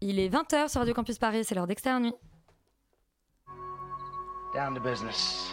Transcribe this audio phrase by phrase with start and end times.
[0.00, 2.14] Il est 20h sur Radio Campus Paris, c'est l'heure d'externe nuit.
[4.54, 5.52] Down to business.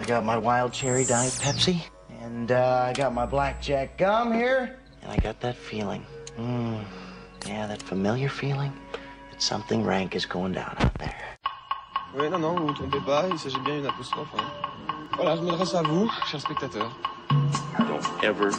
[0.00, 1.76] I got my wild cherry diet Pepsi,
[2.24, 6.02] and uh, I got my blackjack gum here, and I got that feeling.
[6.36, 6.80] Mm,
[7.46, 8.72] yeah, that familiar feeling
[9.30, 11.14] that something rank is going down out there.
[12.16, 14.34] Oui, non, non, vous ne vous trompez pas, il s'agit bien d'une apostrophe.
[14.36, 14.44] hein.
[15.16, 16.90] Voilà, je m'adresse à vous, chers spectateurs.
[17.78, 18.50] Don't ever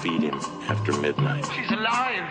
[0.00, 0.38] feed him
[0.68, 1.44] after midnight.
[1.52, 1.70] She's!
[1.72, 2.30] Alive!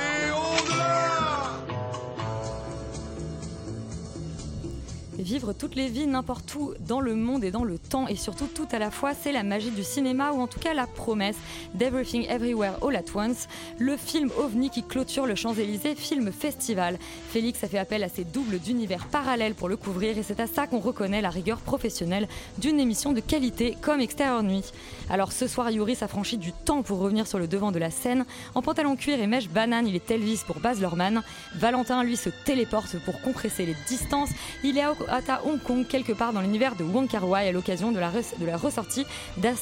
[5.21, 8.47] Vivre toutes les vies n'importe où dans le monde et dans le temps et surtout
[8.47, 11.35] tout à la fois, c'est la magie du cinéma ou en tout cas la promesse
[11.75, 13.47] d'Everything Everywhere All at Once,
[13.77, 16.97] le film OVNI qui clôture le Champs-Élysées Film Festival.
[17.29, 20.47] Félix a fait appel à ses doubles d'univers parallèles pour le couvrir et c'est à
[20.47, 24.71] ça qu'on reconnaît la rigueur professionnelle d'une émission de qualité comme Extérieur Nuit.
[25.07, 28.25] Alors ce soir, Yuri s'affranchit du temps pour revenir sur le devant de la scène.
[28.55, 31.21] En pantalon cuir et mèche banane, il est Elvis pour Baz Luhrmann.
[31.57, 34.31] Valentin, lui, se téléporte pour compresser les distances.
[34.63, 37.99] Il est à Hong Kong, quelque part dans l'univers de Wong Kar à l'occasion de
[37.99, 38.09] la,
[38.57, 39.05] ressortie
[39.37, 39.61] d'As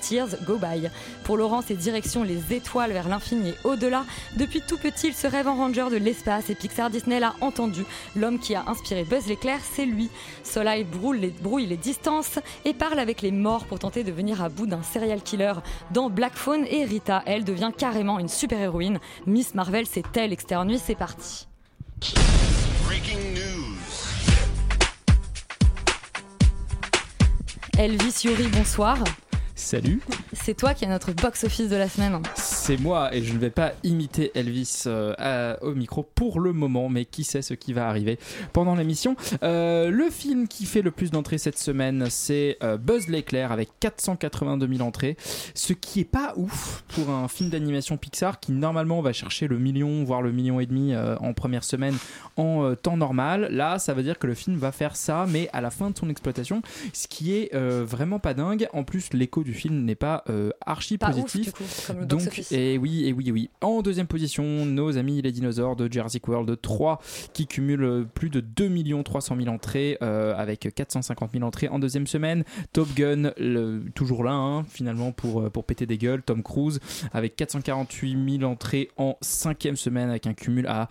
[0.00, 0.88] Tears Go By.
[1.24, 4.04] Pour Laurent, c'est direction les étoiles vers l'infini et au-delà.
[4.36, 7.84] Depuis tout petit, il se rêve en ranger de l'espace et Pixar Disney l'a entendu.
[8.14, 10.10] L'homme qui a inspiré Buzz l'éclair, c'est lui.
[10.44, 14.66] Soleil brouille les, distances et parle avec les morts pour tenter de venir à bout
[14.66, 15.54] d'un serial killer.
[15.90, 19.00] Dans Black Phone et Rita, elle devient carrément une super-héroïne.
[19.26, 21.46] Miss Marvel, c'est elle, Externe Nuit, c'est parti.
[27.78, 28.98] Elvis Yuri, bonsoir.
[29.56, 30.00] Salut,
[30.32, 32.20] C'est toi qui as notre box-office de la semaine.
[32.64, 36.54] C'est moi et je ne vais pas imiter Elvis euh, à- au micro pour le
[36.54, 38.18] moment, mais qui sait ce qui va arriver
[38.54, 39.16] pendant l'émission.
[39.42, 43.68] Euh, le film qui fait le plus d'entrées cette semaine, c'est euh, Buzz l'éclair avec
[43.80, 45.18] 482 000 entrées,
[45.54, 49.58] ce qui est pas ouf pour un film d'animation Pixar qui normalement va chercher le
[49.58, 51.96] million, voire le million et demi euh, en première semaine
[52.38, 53.48] en euh, temps normal.
[53.50, 55.98] Là, ça veut dire que le film va faire ça, mais à la fin de
[55.98, 56.62] son exploitation,
[56.94, 58.68] ce qui est euh, vraiment pas dingue.
[58.72, 61.48] En plus, l'écho du film n'est pas euh, archi positif.
[61.60, 62.20] ouf, coup, Donc.
[62.54, 63.50] Et oui, et oui, et oui.
[63.62, 67.00] En deuxième position, nos amis les dinosaures de Jurassic World 3
[67.32, 72.06] qui cumulent plus de 2 300 000 entrées euh, avec 450 000 entrées en deuxième
[72.06, 72.44] semaine.
[72.72, 73.32] Top Gun,
[73.96, 76.22] toujours là, hein, finalement, pour, euh, pour péter des gueules.
[76.22, 76.78] Tom Cruise
[77.12, 80.88] avec 448 000 entrées en cinquième semaine avec un cumul à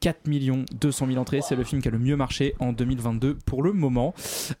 [0.00, 0.26] 4
[0.72, 1.40] 200 000 entrées.
[1.42, 4.14] C'est le film qui a le mieux marché en 2022 pour le moment.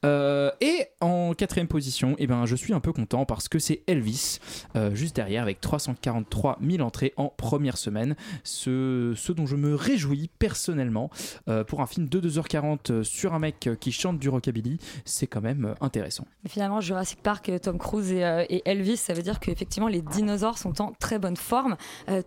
[0.04, 3.82] Euh, et en quatrième position, eh ben, je suis un peu content parce que c'est
[3.86, 4.38] Elvis,
[4.76, 8.16] euh, juste derrière, avec 343 000 entrées en première semaine.
[8.44, 11.10] Ce, ce dont je me réjouis personnellement
[11.48, 15.40] euh, pour un film de 2h40 sur un mec qui chante du rockabilly, c'est quand
[15.40, 16.26] même intéressant.
[16.46, 20.80] Finalement, Jurassic Park, Tom Cruise et, et Elvis, ça veut dire qu'effectivement, les dinosaures sont
[20.80, 21.76] en très bonne forme,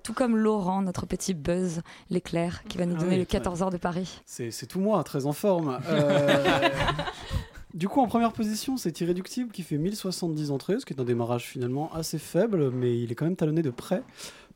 [0.03, 3.77] tout comme Laurent, notre petit Buzz, l'éclair, qui va nous Oui, le 14 heures de
[3.77, 4.21] Paris.
[4.25, 5.79] C'est tout moi, très en forme.
[5.87, 6.69] Euh,
[7.73, 11.05] du coup, en première position, c'est Irréductible qui fait 1070 entrées, ce qui est un
[11.05, 14.03] démarrage finalement assez faible, mais il est quand même talonné de près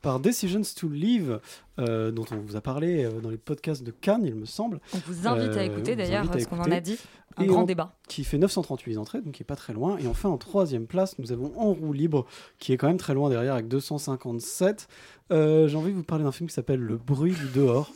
[0.04, 1.40] par Decisions to Live,
[1.80, 4.82] euh, dont on vous a parlé euh, dans les podcasts de Cannes, il me semble,
[4.94, 6.98] On vous invite à écouter d'ailleurs ce qu'on en a dit.
[7.38, 7.96] Un Et grand débat.
[8.08, 9.98] qui fait 938 entrées, donc qui est pas très loin.
[9.98, 12.28] Et enfin, en troisième place, nous avons En roue libre,
[12.60, 14.88] qui est quand même très loin derrière, avec 257.
[15.32, 17.92] Euh, J'ai envie de vous parler d'un film qui s'appelle Le bruit du dehors.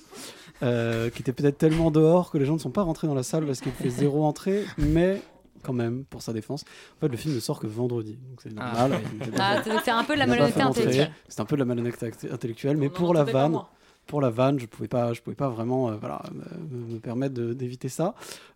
[0.63, 3.23] Euh, qui était peut-être tellement dehors que les gens ne sont pas rentrés dans la
[3.23, 5.21] salle parce qu'il fait zéro entrée, mais
[5.63, 6.63] quand même, pour sa défense.
[6.97, 8.91] En fait, le film ne sort que vendredi, donc c'est normal.
[9.37, 10.81] Ah, un peu de la malhonnêteté fait d'entrée.
[10.81, 11.11] intellectuelle.
[11.27, 13.59] C'est un peu de la malhonnêteté act- intellectuelle, mais pour la vanne,
[14.07, 17.33] pour la vanne, je pouvais pas, je pouvais pas vraiment, euh, voilà, me, me permettre
[17.35, 18.15] d'éviter ça.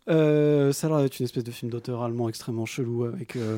[0.10, 3.58] Euh, ça a l'air d'être une espèce de film d'auteur allemand extrêmement chelou avec euh,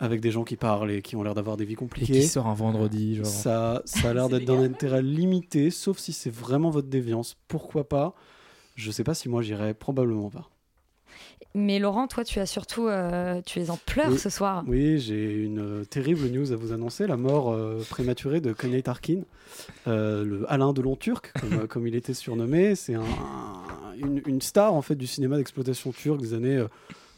[0.00, 2.12] avec des gens qui parlent et qui ont l'air d'avoir des vies Et compliquées.
[2.14, 3.26] qui sort un vendredi, genre.
[3.26, 7.36] Ça, ça a l'air d'être d'un intérêt limité, sauf si c'est vraiment votre déviance.
[7.46, 8.14] Pourquoi pas?
[8.74, 10.50] Je sais pas si moi j'irais, probablement pas.
[11.56, 14.18] Mais Laurent, toi, tu as surtout, euh, tu es en pleurs Oui.
[14.18, 14.64] ce soir.
[14.66, 18.82] Oui, j'ai une euh, terrible news à vous annoncer la mort euh, prématurée de Kanye
[18.82, 19.20] Tarkin,
[19.86, 22.74] le Alain Delon turc, comme, comme il était surnommé.
[22.74, 26.64] C'est un- un- une, une star en fait du cinéma d'exploitation turc des années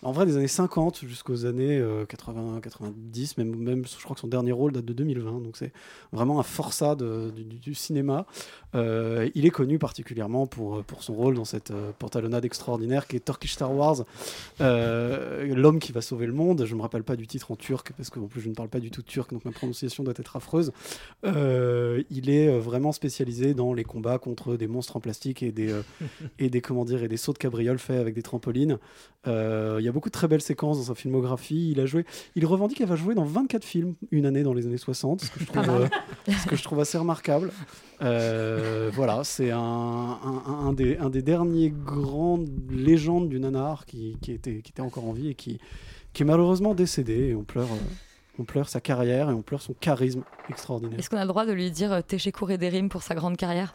[0.06, 4.28] en vrai des années 50 jusqu'aux années 80, 90, même, même je crois que son
[4.28, 5.72] dernier rôle date de 2020, donc c'est
[6.12, 8.26] vraiment un forçat de- du, cinéma.
[8.74, 13.16] Euh, il est connu particulièrement pour, pour son rôle dans cette euh, pantalonnade extraordinaire qui
[13.16, 14.04] est Turkish Star Wars,
[14.60, 16.64] euh, l'homme qui va sauver le monde.
[16.64, 18.68] Je me rappelle pas du titre en turc parce que en plus je ne parle
[18.68, 20.72] pas du tout turc, donc ma prononciation doit être affreuse.
[21.24, 25.52] Euh, il est euh, vraiment spécialisé dans les combats contre des monstres en plastique et
[25.52, 25.82] des, euh,
[26.38, 28.78] et des comment dire et des sauts de cabriole faits avec des trampolines.
[29.26, 31.70] Euh, il y a beaucoup de très belles séquences dans sa filmographie.
[31.72, 32.04] Il a joué,
[32.36, 35.40] il revendique avoir joué dans 24 films une année dans les années 60, ce que
[35.40, 35.82] je trouve, Pas mal.
[36.28, 37.50] euh, ce que je trouve assez remarquable.
[38.02, 44.16] Euh, voilà, c'est un, un, un des, un des derniers grandes légendes du nanar qui,
[44.20, 45.58] qui, était, qui était encore en vie et qui,
[46.12, 47.28] qui est malheureusement décédé.
[47.30, 50.98] Et on pleure, euh, on pleure sa carrière et on pleure son charisme extraordinaire.
[50.98, 53.74] Est-ce qu'on a le droit de lui dire Teşekkür ederim pour sa grande carrière?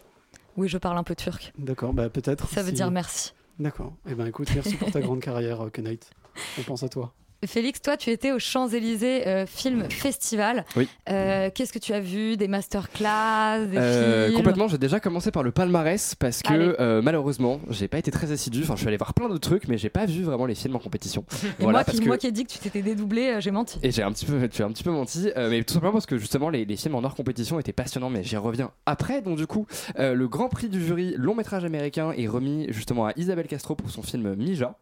[0.58, 1.54] Oui, je parle un peu turc.
[1.58, 2.48] D'accord, bah peut-être.
[2.50, 3.34] Ça veut si- dire merci.
[3.62, 3.94] D'accord.
[4.10, 6.10] Eh ben écoute, merci pour ta grande carrière, euh, Knight.
[6.58, 7.14] On pense à toi.
[7.48, 10.64] Félix, toi, tu étais au Champs-Élysées euh, Film Festival.
[10.76, 10.88] Oui.
[11.10, 14.38] Euh, Qu'est-ce que tu as vu Des masterclass Des Euh, films?
[14.38, 18.62] complètement, j'ai déjà commencé par le palmarès parce que malheureusement, j'ai pas été très assidu.
[18.64, 20.76] Enfin, je suis allé voir plein de trucs, mais j'ai pas vu vraiment les films
[20.76, 21.26] en compétition.
[21.44, 23.52] Et voilà, moi, parce qui, que moi qui ai dit que tu t'étais dédoublé, j'ai
[23.52, 23.80] menti.
[23.82, 26.06] et j'ai un petit peu, tu as un petit peu menti, mais tout simplement parce
[26.06, 29.22] que justement les, les films en hors compétition étaient passionnants, mais j'y reviens après.
[29.22, 29.66] Donc du coup,
[29.98, 33.90] le Grand Prix du jury long métrage américain est remis justement à Isabelle Castro pour
[33.90, 34.76] son film Mija.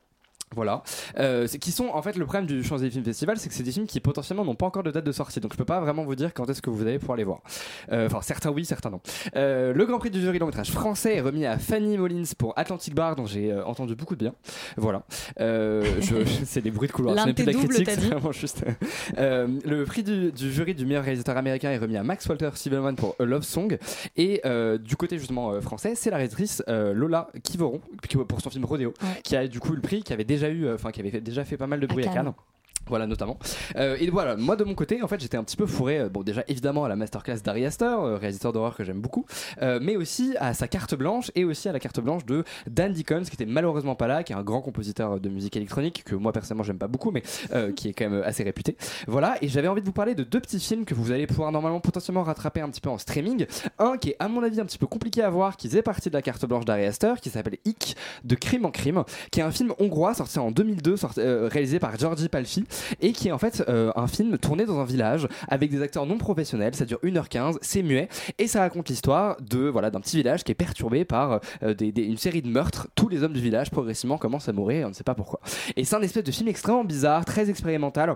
[0.55, 0.81] Voilà,
[1.19, 3.61] euh, c'est- qui sont en fait le problème du Champs-Élysées Film Festival, c'est que c'est
[3.63, 5.79] des films qui potentiellement n'ont pas encore de date de sortie, donc je peux pas
[5.79, 7.41] vraiment vous dire quand est-ce que vous allez pouvoir les voir.
[7.91, 8.99] Euh, Enfin, certains oui, certains non.
[9.35, 12.53] Euh, le Grand Prix du jury long métrage français est remis à Fanny Mullins pour
[12.57, 14.33] Atlantic Bar, dont j'ai euh, entendu beaucoup de bien.
[14.77, 15.03] Voilà,
[16.45, 18.31] c'est des bruits de couloir, L'un ce n'est de plus de la critique, c'est vraiment
[18.31, 18.63] juste.
[19.17, 22.95] Le prix du, du jury du meilleur réalisateur américain est remis à Max Walter Sievelman
[22.95, 23.77] pour A Love Song.
[24.17, 24.41] Et
[24.79, 27.81] du côté justement français, c'est la réalisatrice Lola Kivoron
[28.27, 29.21] pour son film Rodeo, Ouais.
[29.23, 31.19] qui a du coup eu le prix, qui avait déjà eu, euh, enfin qui avait
[31.19, 32.33] déjà fait pas mal de bruit à Cannes.
[32.89, 33.38] Voilà, notamment.
[33.75, 36.09] Euh, et voilà, moi de mon côté, en fait, j'étais un petit peu fourré, euh,
[36.09, 39.25] bon, déjà évidemment à la masterclass d'Ari Aster, euh, réalisateur d'horreur que j'aime beaucoup,
[39.62, 43.21] mais aussi à sa carte blanche et aussi à la carte blanche de Dan Deacon,
[43.24, 46.31] qui était malheureusement pas là, qui est un grand compositeur de musique électronique, que moi
[46.31, 47.24] personnellement j'aime pas beaucoup, mais
[47.75, 48.75] qui est quand même assez réputé.
[49.07, 51.51] Voilà, et j'avais envie de vous parler de deux petits films que vous allez pouvoir
[51.51, 53.45] normalement potentiellement rattraper un petit peu en streaming.
[53.77, 56.09] Un qui est à mon avis un petit peu compliqué à voir, qui faisait partie
[56.09, 59.44] de la carte blanche d'Ari Aster, qui s'appelle Ick, de crime en crime, qui est
[59.44, 62.65] un film hongrois sorti en 2002, sorti- euh, réalisé par Georgi Palfi,
[63.01, 66.05] et qui est en fait euh, un film tourné dans un village avec des acteurs
[66.05, 66.75] non professionnels.
[66.75, 70.51] Ça dure 1h15, c'est muet, et ça raconte l'histoire de voilà d'un petit village qui
[70.51, 72.87] est perturbé par euh, une série de meurtres.
[72.95, 75.39] Tous les hommes du village progressivement commencent à mourir, on ne sait pas pourquoi.
[75.75, 78.15] Et c'est un espèce de film extrêmement bizarre, très expérimental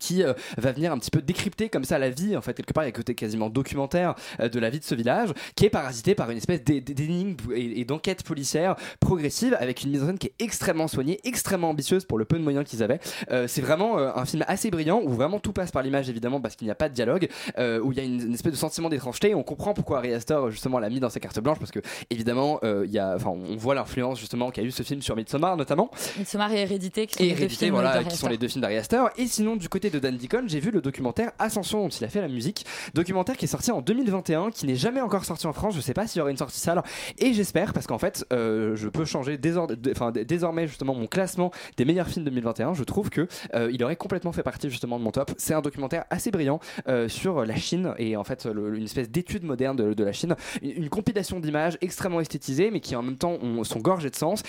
[0.00, 2.72] qui euh, va venir un petit peu décrypter comme ça la vie en fait quelque
[2.72, 5.64] part il y a côté quasiment documentaire euh, de la vie de ce village qui
[5.66, 10.02] est parasité par une espèce d'é- d'énigme et, et d'enquête policière progressive avec une mise
[10.02, 12.98] en scène qui est extrêmement soignée extrêmement ambitieuse pour le peu de moyens qu'ils avaient.
[13.30, 16.56] Euh, c'est vraiment un film assez brillant où vraiment tout passe par l'image évidemment parce
[16.56, 18.88] qu'il n'y a pas de dialogue où il y a une, une espèce de sentiment
[18.88, 19.30] d'étrangeté.
[19.30, 21.80] Et on comprend pourquoi Ari Aster justement l'a mis dans sa carte blanche parce que
[22.10, 25.90] évidemment il y a on voit l'influence justement qu'a eu ce film sur Midsommar notamment.
[26.18, 28.48] Midsommar et Hérédité, qui sont et les deux Hérédité, films voilà, qui sont les deux
[28.48, 29.02] films d'Ari Aster.
[29.16, 32.08] Et sinon, du côté de Dan Deacon, j'ai vu le documentaire Ascension dont il a
[32.08, 32.64] fait la musique.
[32.94, 35.74] Documentaire qui est sorti en 2021, qui n'est jamais encore sorti en France.
[35.74, 36.82] Je sais pas s'il y aura une sortie salle.
[37.18, 42.08] Et j'espère, parce qu'en fait, euh, je peux changer désormais justement mon classement des meilleurs
[42.08, 42.74] films 2021.
[42.74, 45.32] Je trouve que euh, il aurait complètement fait partie justement de mon top.
[45.36, 49.44] C'est un documentaire assez brillant euh, sur la Chine et en fait une espèce d'étude
[49.44, 50.34] moderne de, la Chine.
[50.62, 54.42] Une, compilation d'images extrêmement esthétisées, mais qui en même temps ont, sont gorgées de sens.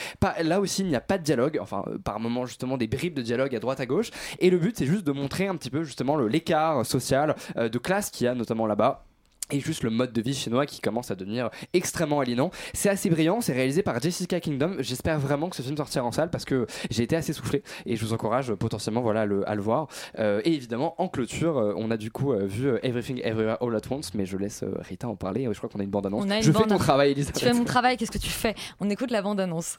[0.44, 1.58] Là aussi, il n'y a pas de dialogue.
[1.62, 4.12] Enfin, par moments justement des bribes de dialogue à droite à gauche.
[4.40, 7.70] Et le but, c'est juste de montrer un petit peu justement le- l'écart social euh,
[7.70, 9.04] de classe qu'il y a notamment là-bas.
[9.52, 12.50] Et juste le mode de vie chinois qui commence à devenir extrêmement aliénant.
[12.74, 14.78] C'est assez brillant, c'est réalisé par Jessica Kingdom.
[14.80, 17.96] J'espère vraiment que ce film sortira en salle parce que j'ai été assez soufflé et
[17.96, 19.88] je vous encourage euh, potentiellement voilà, à, le, à le voir.
[20.18, 24.16] Euh, et évidemment, en clôture, on a du coup vu Everything Everywhere All at Once,
[24.16, 25.48] mais je laisse Rita en parler.
[25.52, 26.26] Je crois qu'on a une bande-annonce.
[26.42, 27.38] Je fais ton travail, Elisabeth.
[27.38, 28.56] Tu fais mon travail, qu'est-ce que tu fais?
[28.80, 29.78] On écoute la bande-annonce.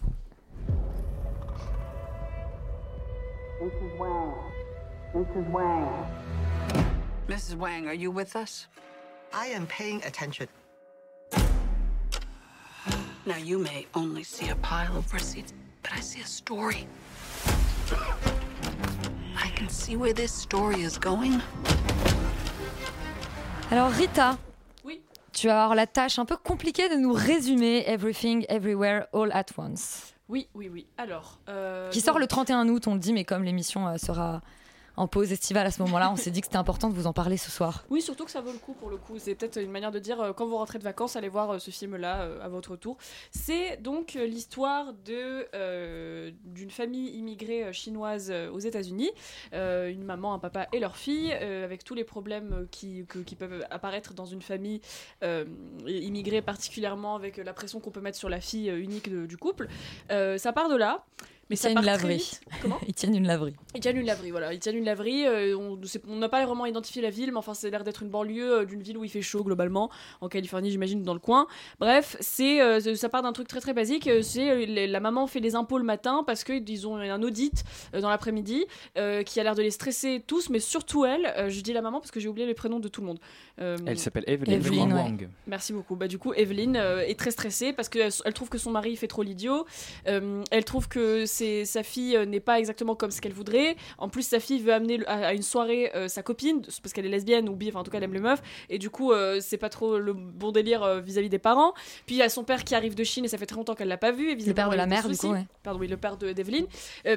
[5.16, 5.48] Mrs.
[5.50, 6.06] Wang.
[7.28, 7.54] Mrs.
[7.56, 7.88] Wang.
[7.88, 8.66] Are you with us?
[9.32, 10.46] I am paying attention.
[13.24, 16.86] Now, you may only see a pile of receipts, but I see a story.
[19.36, 21.40] I can see where this story is going.
[23.70, 24.36] Alors Rita,
[24.84, 25.00] Oui.
[25.32, 29.46] tu vas avoir la tâche un peu compliquée de nous résumer Everything Everywhere All at
[29.56, 30.86] Once, Oui, oui, oui.
[30.98, 31.40] Alors.
[31.48, 34.40] euh, qui donc- sort le 31 août, on le dit, mais comme l'émission euh, sera
[34.96, 37.12] en pause estivale à ce moment-là, on s'est dit que c'était important de vous en
[37.12, 37.84] parler ce soir.
[37.90, 39.18] Oui, surtout que ça vaut le coup pour le coup.
[39.18, 41.58] C'est peut-être une manière de dire euh, quand vous rentrez de vacances, allez voir euh,
[41.58, 42.96] ce film-là euh, à votre tour.
[43.30, 45.46] C'est donc l'histoire de
[46.44, 49.10] d'une famille immigrée chinoise aux États-Unis,
[49.52, 53.04] une maman, un papa et leur fille, avec tous les problèmes qui,
[53.38, 54.80] peuvent apparaître dans une famille
[55.86, 59.68] immigrée, particulièrement avec la pression qu'on peut mettre sur la fille unique du couple.
[60.08, 61.04] Ça part de là.
[61.48, 62.16] Mais Ils ça tiennent part une très laverie.
[62.16, 62.40] vite.
[62.62, 63.54] Comment Ils tiennent une laverie.
[63.74, 64.52] ils tiennent une laverie, voilà.
[64.52, 65.26] Ils tiennent une laverie.
[65.26, 68.60] euh, on n'a pas vraiment identifié la ville, mais enfin, c'est l'air d'être une banlieue
[68.60, 71.46] euh, d'une ville où il fait chaud globalement, en Californie, j'imagine, dans le coin.
[71.78, 74.10] Bref, c'est euh, ça part d'un truc très très basique.
[74.22, 77.62] C'est euh, la maman fait les impôts le matin parce qu'ils ont un audit
[77.94, 78.64] euh, dans l'après-midi
[78.98, 81.26] euh, qui a l'air de les stresser tous, mais surtout elle.
[81.36, 83.18] euh, je dis la maman parce que j'ai oublié les prénoms de tout le monde.
[83.60, 84.52] Euh, Elle s'appelle Evelyn.
[84.52, 85.02] Evelyn, ouais.
[85.02, 85.28] Wang.
[85.46, 85.94] Merci beaucoup.
[85.96, 88.96] Bah, du coup, Evelyne euh, est très stressée parce qu'elle elle trouve que son mari
[88.96, 89.64] fait trop l'idiot.
[90.08, 91.24] Euh, elle trouve que
[91.64, 93.76] sa fille euh, n'est pas exactement comme ce qu'elle voudrait.
[93.98, 96.92] En plus, sa fille veut amener le- à, à une soirée euh, sa copine parce
[96.92, 98.42] qu'elle est lesbienne ou bi, enfin en tout cas elle aime les meufs.
[98.70, 101.72] Et du coup, euh, c'est pas trop le bon délire vis-à-vis des parents.
[102.06, 103.74] Puis il y a son père qui arrive de Chine et ça fait très longtemps
[103.74, 104.30] qu'elle l'a pas vu.
[104.30, 105.46] Et Le père de la mère, du coup, ouais.
[105.62, 106.66] Pardon, oui, le père de, d'Evelyne.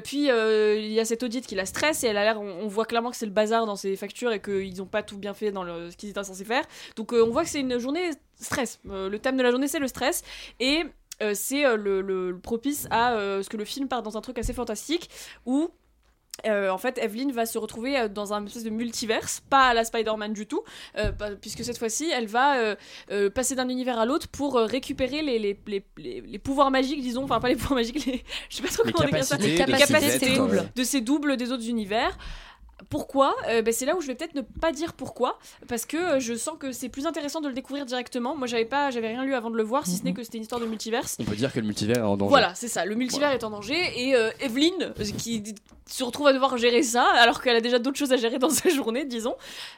[0.04, 2.68] Puis il y a cette audit qui la stresse et elle a l'air, on, on
[2.68, 5.34] voit clairement que c'est le bazar dans ses factures et qu'ils ont pas tout bien
[5.34, 6.64] fait dans le- ce qu'ils étaient censés faire.
[6.96, 8.10] Donc on voit que c'est une journée
[8.40, 8.80] stress.
[8.90, 10.24] Euh, le thème de la journée c'est le stress
[10.60, 10.84] et
[11.22, 14.18] euh, c'est euh, le, le- le propice à euh, ce que le film part dans
[14.18, 15.10] un truc assez fantastique
[15.46, 15.70] où
[16.46, 19.84] euh, en fait, Evelyn va se retrouver dans un espèce de multiverse, pas à la
[19.84, 20.64] Spider-Man du tout,
[20.98, 22.76] euh, pas- puisque cette fois-ci, elle va euh,
[23.12, 26.72] euh, passer d'un univers à l'autre pour euh, récupérer les, les, les, les- les pouvoirs
[26.72, 29.26] magiques, disons, enfin pas les pouvoirs magiques, les, je sais pas trop Les comment décrire
[29.26, 30.00] ça, Les capacités
[30.38, 32.18] de ses de ces doubles des autres univers.
[32.90, 35.98] Pourquoi Euh, ben, C'est là où je vais peut-être ne pas dire pourquoi, parce que
[35.98, 38.36] euh, je sens que c'est plus intéressant de le découvrir directement.
[38.36, 40.38] Moi, j'avais pas, j'avais rien lu avant de le voir, si ce n'est que c'était
[40.38, 41.18] une histoire de multiverse.
[41.20, 42.30] On peut dire que le multivers est en danger.
[42.30, 42.86] Voilà, c'est ça.
[42.86, 45.44] Le multivers est en danger et euh, Evelyn, euh, qui
[45.86, 48.50] se retrouve à devoir gérer ça, alors qu'elle a déjà d'autres choses à gérer dans
[48.52, 49.36] sa journée, disons.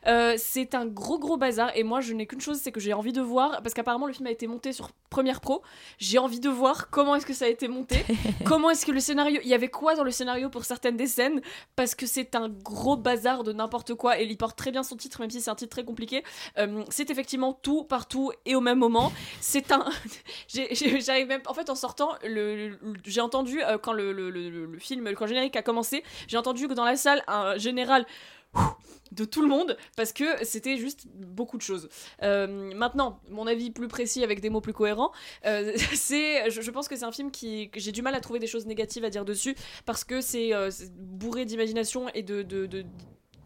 [0.08, 2.94] Euh, c'est un gros gros bazar et moi je n'ai qu'une chose, c'est que j'ai
[2.94, 5.62] envie de voir, parce qu'apparemment le film a été monté sur Premiere Pro,
[6.00, 8.04] j'ai envie de voir comment est-ce que ça a été monté,
[8.46, 11.08] comment est-ce que le scénario, il y avait quoi dans le scénario pour certaines des
[11.08, 11.42] scènes,
[11.78, 14.96] parce que c'est un gros bazar de n'importe quoi et il porte très bien son
[14.96, 16.24] titre, même si c'est un titre très compliqué.
[16.58, 19.12] Euh, c'est effectivement tout, partout et au même moment.
[19.40, 19.86] C'est un.
[20.48, 21.42] J'arrive même.
[21.48, 22.10] En fait, en sortant,
[23.06, 26.74] j'ai entendu, euh, quand le- le film, quand le générique a commencé, j'ai entendu que
[26.74, 28.06] dans la salle, un général
[29.12, 31.90] de tout le monde parce que c'était juste beaucoup de choses.
[32.24, 35.12] Euh, maintenant, mon avis plus précis avec des mots plus cohérents,
[35.46, 38.48] euh, c'est, je, pense que c'est un film qui, j'ai du mal à trouver des
[38.48, 39.56] choses négatives à dire dessus
[39.86, 42.86] parce que c'est euh, bourré d'imagination et de,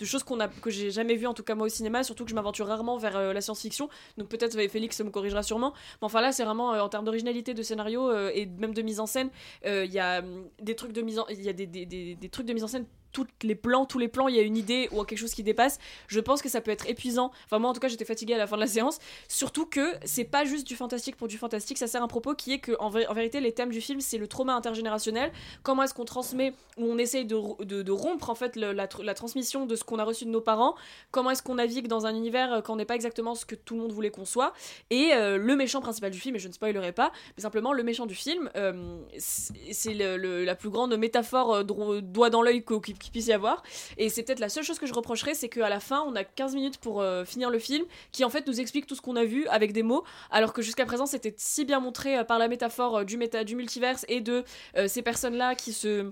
[0.03, 2.29] choses qu'on a que j'ai jamais vues en tout cas moi au cinéma surtout que
[2.29, 6.31] je m'aventure rarement vers la science-fiction donc peut-être Félix me corrigera sûrement mais enfin là
[6.31, 9.29] c'est vraiment en termes d'originalité de scénario et même de mise en scène
[9.65, 12.53] il y a hum, des trucs de mise en il y a des trucs de
[12.53, 12.85] mise en scène
[13.15, 15.41] tous les plans, tous les plans, il y a une idée ou quelque chose qui
[15.41, 15.79] dépasse.
[16.07, 17.31] Je pense que ça peut être épuisant.
[17.45, 18.99] Enfin, moi, en tout cas, j'étais fatiguée à la fin de la séance.
[19.29, 21.77] Surtout que c'est pas juste du fantastique pour du fantastique.
[21.77, 24.17] Ça sert un propos qui est que, en, en vérité, les thèmes du film, c'est
[24.17, 25.31] le trauma intergénérationnel.
[25.63, 29.65] Comment est-ce qu'on transmet ou on essaye de, de- rompre en fait la, la transmission
[29.65, 30.75] de ce qu'on a reçu de nos parents?
[31.11, 33.75] Comment est-ce qu'on navigue dans un univers quand on n'est pas exactement ce que tout
[33.75, 34.51] le monde voulait qu'on soit?
[34.89, 37.83] Et euh, le méchant principal du film, et je ne spoilerai pas, mais simplement le
[37.83, 43.11] méchant du film, euh, c'est la plus grande métaphore euh, doigt dans l'œil qu'au- qu'il
[43.11, 43.63] puisse y avoir.
[43.97, 46.23] Et c'est peut-être la seule chose que je reprocherais, c'est qu'à la fin, on a
[46.23, 49.15] 15 minutes pour euh, finir le film, qui en fait nous explique tout ce qu'on
[49.15, 52.39] a vu avec des mots, alors que jusqu'à présent c'était si bien montré euh, par
[52.39, 54.43] la métaphore euh, du, méta, du multiverse et de
[54.87, 56.09] ces personnes-là qui se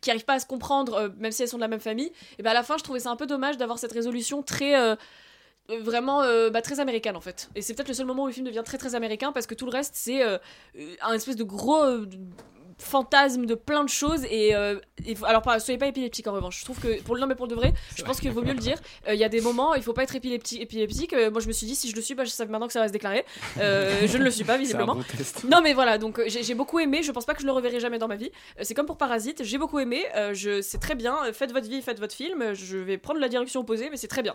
[0.00, 2.42] qui arrivent pas à se comprendre, même si elles sont de la même famille, et
[2.42, 4.96] ben à la fin je trouvais ça un peu dommage d'avoir cette résolution très
[5.68, 7.50] vraiment bah, très américaine en fait.
[7.54, 9.54] Et c'est peut-être le seul moment où le film devient très très américain parce que
[9.54, 11.82] tout le reste c'est un espèce de gros
[12.80, 14.78] fantasme de plein de choses et, euh,
[15.24, 16.60] alors pas, soyez pas épileptique en revanche.
[16.60, 18.52] Je trouve que pour le non mais pour de vrai je pense qu'il vaut mieux
[18.54, 18.78] le dire.
[19.08, 21.12] Euh, il y a des moments il faut pas être épileptique, épileptique.
[21.12, 22.72] Euh, moi je me suis dit si je le suis bah, je sais maintenant que
[22.72, 23.24] ça va se déclarer.
[23.58, 24.96] Euh, je ne le suis pas visiblement.
[25.48, 27.02] non mais voilà donc euh, j'ai beaucoup aimé.
[27.02, 28.30] Je pense pas que je le reverrai jamais dans ma vie.
[28.58, 29.42] Euh, c'est comme pour Parasite.
[29.44, 30.04] J'ai beaucoup aimé.
[30.16, 31.16] Euh, je c'est très bien.
[31.26, 32.42] Euh, faites votre vie faites votre film.
[32.42, 34.34] Euh, je vais prendre la direction opposée mais c'est très bien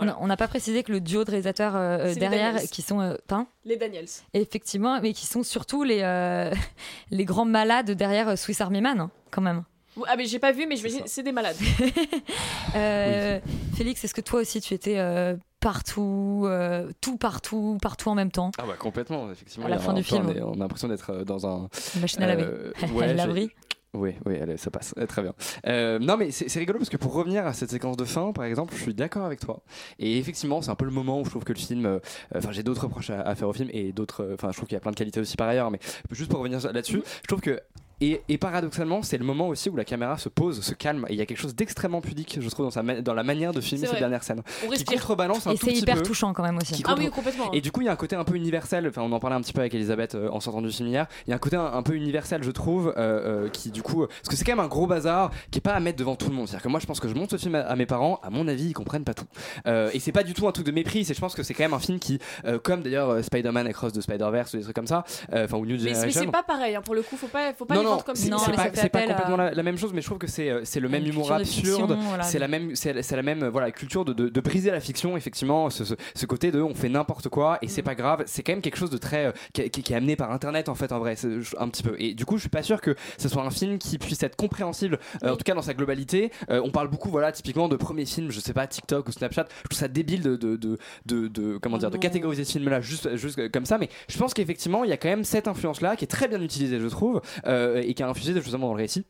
[0.00, 3.46] On n'a pas précisé que le duo de réalisateurs euh, derrière, qui sont euh, peints,
[3.64, 6.52] les Daniels effectivement, mais qui sont surtout les, euh,
[7.10, 9.64] les grands malades derrière Swiss Army Man, hein, quand même.
[10.06, 11.56] ah mais j'ai pas vu mais je c'est des malades
[12.76, 13.40] Euh,
[13.74, 18.30] Félix, est-ce que toi aussi tu étais euh, partout, euh, tout partout, partout en même
[18.30, 18.50] temps?
[18.58, 19.66] Ah bah complètement, effectivement.
[19.66, 20.32] À la fin du film.
[20.44, 21.68] on a l'impression d'être dans un...
[21.94, 22.44] Une machine à laver.
[22.44, 23.50] Euh, Elle ouais, laverie.
[23.92, 24.94] Oui, oui, ça passe.
[25.08, 25.34] Très bien.
[25.66, 28.44] Euh, non, mais c'est rigolo parce que pour revenir à cette séquence de fin, par
[28.44, 29.62] exemple, je suis d'accord avec toi.
[29.98, 31.86] Et effectivement, c'est un peu le moment où je trouve que le film.
[31.86, 31.98] euh,
[32.34, 34.22] Enfin, j'ai d'autres reproches à, à faire au film et d'autres.
[34.22, 35.80] euh, Enfin, je trouve qu'il y a plein de qualités aussi par ailleurs, mais
[36.12, 37.60] juste pour revenir là-dessus, je trouve que
[38.00, 41.04] Et, et paradoxalement, c'est le moment aussi où la caméra se pose, se calme.
[41.08, 43.52] Et il y a quelque chose d'extrêmement pudique, je trouve, dans, sa dans la manière
[43.52, 44.42] de filmer C'est cette dernière scène.
[44.62, 44.92] On Qui respire.
[45.00, 46.02] contrebalance un Et tout c'est petit hyper peu.
[46.02, 46.72] touchant quand même aussi.
[46.74, 47.52] Qui Ah oui, complètement.
[47.52, 48.86] Et du coup, il y a un côté un peu universel.
[48.88, 51.06] Enfin, on en parlait un petit peu avec Elisabeth euh, en sortant du film hier.
[51.26, 53.82] Il y a un côté un, un peu universel, je trouve, euh, euh, qui du
[53.82, 56.16] coup, parce que c'est quand même un gros bazar qui est pas à mettre devant
[56.16, 56.46] tout le monde.
[56.48, 58.18] C'est-à-dire que moi, je pense que je montre ce film à, à mes parents.
[58.22, 59.26] À mon avis, ils comprennent pas tout.
[59.66, 61.04] Euh, et c'est pas du tout un truc de mépris.
[61.04, 63.66] C'est, je pense que c'est quand même un film qui, euh, comme d'ailleurs euh, Spider-Man
[63.66, 65.04] Across the Spider-Verse ou des trucs comme ça,
[65.34, 66.20] euh, enfin ou New Mais, mais Generation.
[66.22, 68.16] c'est pas pareil, hein, pour le coup, faut pas, faut pas non, non, vendre comme
[68.16, 70.88] c'est pas, complètement la, la même chose, mais je trouve que c'est euh, c'est le
[70.88, 72.22] même humour absurde, voilà.
[72.24, 75.70] c'est la même c'est la même voilà culture de, de, de briser la fiction effectivement,
[75.70, 77.68] ce, ce, ce côté de on fait n'importe quoi et Mm.
[77.68, 79.96] c'est pas grave, c'est quand même quelque chose de très euh, qui, qui- qui est
[79.96, 81.14] amené par internet en fait en vrai,
[81.58, 81.94] un petit peu.
[81.98, 84.36] Et du coup, je suis pas sûr que ce soit un film qui puisse être
[84.36, 86.30] compréhensible, euh, en tout cas dans sa globalité.
[86.50, 89.46] Euh, on parle beaucoup voilà typiquement de premiers films, je sais pas TikTok ou Snapchat,
[89.64, 93.16] je trouve ça débile de de, de, comment dire de catégoriser ce film là juste
[93.16, 95.96] juste comme ça, mais je pense qu'effectivement il y a quand même cette influence là
[95.96, 98.82] qui est très bien utilisée je trouve euh, et qui a infusé justement dans le
[98.82, 99.04] récit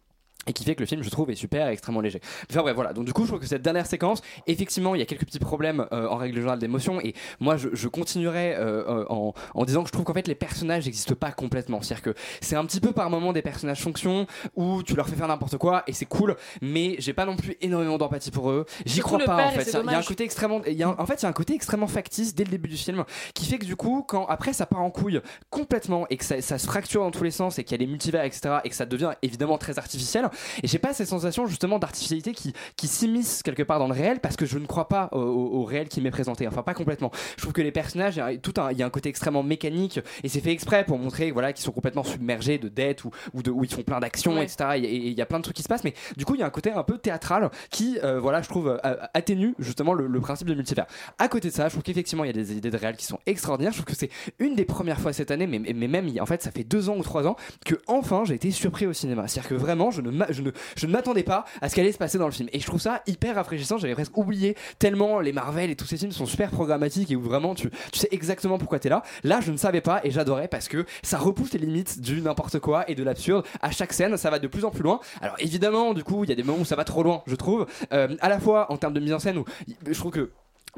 [0.46, 2.20] et qui fait que le film je trouve est super et extrêmement léger.
[2.50, 2.92] Enfin bref voilà.
[2.92, 5.38] Donc du coup je trouve que cette dernière séquence effectivement il y a quelques petits
[5.38, 7.00] problèmes euh, en règle générale d'émotion.
[7.02, 10.26] Et moi je, je continuerai euh, euh, en, en disant que je trouve qu'en fait
[10.26, 11.82] les personnages n'existent pas complètement.
[11.82, 14.94] C'est à dire que c'est un petit peu par moment des personnages fonction où tu
[14.96, 18.30] leur fais faire n'importe quoi et c'est cool mais j'ai pas non plus énormément d'empathie
[18.30, 18.64] pour eux.
[18.86, 19.70] J'y crois pas en fait.
[19.84, 21.32] il y a un côté extrêmement y a un- en fait il y a un
[21.34, 23.04] côté extrêmement factice dès le début du film
[23.34, 25.20] qui fait que du coup quand après ça part en couille
[25.50, 27.84] complètement et que ça, ça se fracture dans tous les sens et qu'il y a
[27.84, 30.28] les multivers etc et que ça devient évidemment très artificiel
[30.62, 34.20] et j'ai pas cette sensation justement d'artificialité qui, qui s'immisce quelque part dans le réel
[34.20, 36.46] parce que je ne crois pas au, au- au réel qui m'est présenté.
[36.48, 37.10] Enfin pas complètement.
[37.36, 39.08] Je trouve que les personnages il y a tout un, il y a un côté
[39.08, 43.04] extrêmement mécanique et c'est fait exprès pour montrer voilà qu'ils sont complètement submergés de dettes
[43.04, 44.44] ou, ou de où ils font plein d'actions Ouais.
[44.44, 46.34] etc et et il y a plein de trucs qui se passent mais du coup
[46.34, 49.54] il y a un côté un peu théâtral qui euh, voilà je trouve euh, atténue
[49.58, 50.86] justement le, le principe de multivers
[51.18, 53.04] à côté de ça je trouve qu'effectivement il y a des idées de réel qui
[53.06, 53.72] sont extraordinaires.
[53.72, 56.42] Je trouve que c'est une des premières fois cette année mais, mais même en fait
[56.42, 59.26] ça fait deux ans ou trois ans que enfin j'ai été surpris au cinéma.
[59.28, 61.98] C'est à dire que vraiment je ne je ne, m'attendais pas à ce qu'allait se
[61.98, 62.48] passer dans le film.
[62.52, 63.78] Et je trouve ça hyper rafraîchissant.
[63.78, 67.22] J'avais presque oublié tellement les Marvel et tous ces films sont super programmatiques et où
[67.22, 69.02] vraiment tu, tu sais exactement pourquoi t'es là.
[69.24, 72.58] Là je ne savais pas et j'adorais parce que ça repousse les limites du n'importe
[72.58, 73.46] quoi et de l'absurde.
[73.62, 75.00] À chaque scène ça va de plus en plus loin.
[75.20, 77.34] Alors évidemment du coup il y a des moments où ça va trop loin je
[77.34, 77.66] trouve.
[77.92, 79.44] Euh, à la fois en termes de mise en scène où
[79.86, 80.30] je trouve que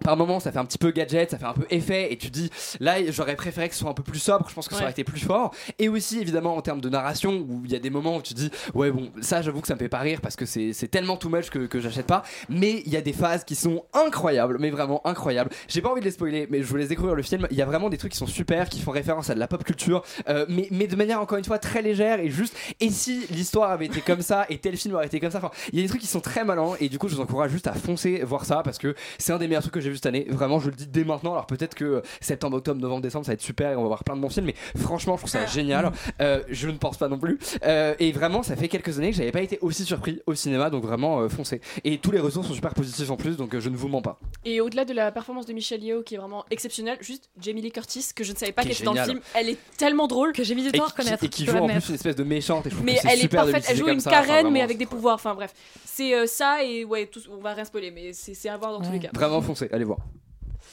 [0.05, 2.31] par moment ça fait un petit peu gadget, ça fait un peu effet et tu
[2.31, 4.83] dis là j'aurais préféré que ce soit un peu plus sobre, je pense que ça
[4.83, 5.55] aurait été plus fort.
[5.79, 8.35] Et aussi évidemment en termes de narration où il y a des moments où tu
[8.35, 10.89] dis ouais bon ça j'avoue que ça me fait pas rire parce que c'est c'est
[10.89, 12.23] tellement too much que, que j'achète pas.
[12.49, 15.51] Mais il y a des phases qui sont incroyables mais vraiment incroyables.
[15.69, 17.47] J'ai pas envie de les spoiler mais je vous laisse découvrir le film.
[17.51, 19.49] Il y a vraiment des trucs qui sont super qui font référence à de la
[19.49, 22.91] pop culture euh, mais, mais de manière encore une fois très légère et juste et
[22.91, 25.79] si l'histoire avait été comme ça et tel film aurait été comme ça enfin il
[25.79, 27.67] y a des trucs qui sont très malins et du coup je vous encourage juste
[27.67, 30.07] à foncer voir ça parce que c'est un des meilleurs trucs que j'ai vu cette
[30.07, 33.33] année vraiment je le dis dès maintenant alors peut-être que septembre octobre novembre décembre ça
[33.33, 35.31] va être super et on va voir plein de bons films mais franchement je trouve
[35.31, 35.93] ça génial.
[36.21, 37.39] Euh, je ne pense pas non plus.
[37.65, 40.71] Euh, et vraiment ça fait quelques années que j'avais pas été aussi surpris au cinéma
[40.71, 41.61] donc vraiment euh, foncez.
[41.85, 44.03] Et tous les retours sont super positifs en plus donc euh, je ne vous mens
[44.03, 44.19] pas.
[44.45, 47.73] Et au-delà de la performance de Michelle Yeoh qui est vraiment exceptionnelle, juste Jamie Lee
[47.73, 50.33] Curtis que je ne savais pas qu'elle était dans le film, elle est tellement drôle.
[50.33, 51.23] Que j'ai mis du temps à reconnaître.
[51.25, 53.09] et qui joue en plus une espèce de méchante et je trouve Mais que c'est
[53.09, 55.53] elle est parfaite, elle joue une carène mais avec des pouvoirs, enfin bref.
[55.85, 58.85] C'est euh, ça et ouais, tout, on va rien spoiler mais c'est à voir dans
[58.85, 59.11] tous les cas.
[59.13, 59.99] vraiment foncez allez voir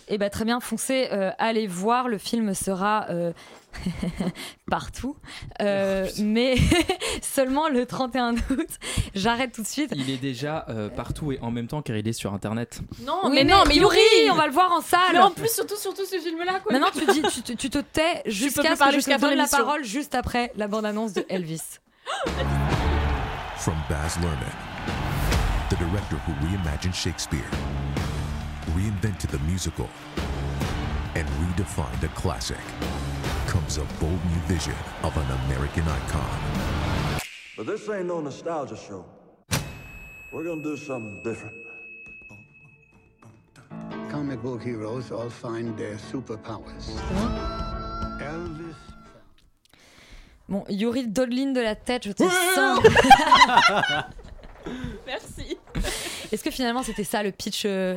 [0.07, 2.07] Eh ben très bien, foncez, euh, allez voir.
[2.07, 3.31] Le film sera euh,
[4.69, 5.15] partout,
[5.62, 6.55] Euh, mais
[7.21, 8.67] seulement le 31 août.
[9.15, 9.91] J'arrête tout de suite.
[9.95, 12.81] Il est déjà euh, partout et en même temps car il est sur internet.
[13.05, 14.99] Non, Oui, mais, non, mais Yuri, on va le voir en salle.
[15.13, 16.71] Mais en plus surtout surtout ce film là quoi.
[16.73, 19.17] Maintenant, tu, dis, tu, te- tu te tais jusqu'à ce que je te la fin
[19.17, 19.57] de donne la l'émission.
[19.57, 21.79] parole juste après la bande-annonce de Elvis.
[23.57, 24.55] From Baz Luhrmann,
[25.69, 27.43] the director who reimagined Shakespeare,
[28.75, 29.89] reinvented the musical,
[31.15, 32.58] and redefined a classic,
[33.47, 37.19] comes a bold new vision of an American icon.
[37.58, 39.05] But this ain't no nostalgia show.
[40.32, 41.55] We're gonna do something different.
[44.10, 46.89] Comic book heroes all find their superpowers.
[48.19, 48.75] Elvis.
[50.47, 52.79] Bon, Yuri Dodlin de la tête, je te sens.
[55.05, 55.58] Merci.
[56.32, 57.95] Est-ce que finalement c'était ça le pitch euh,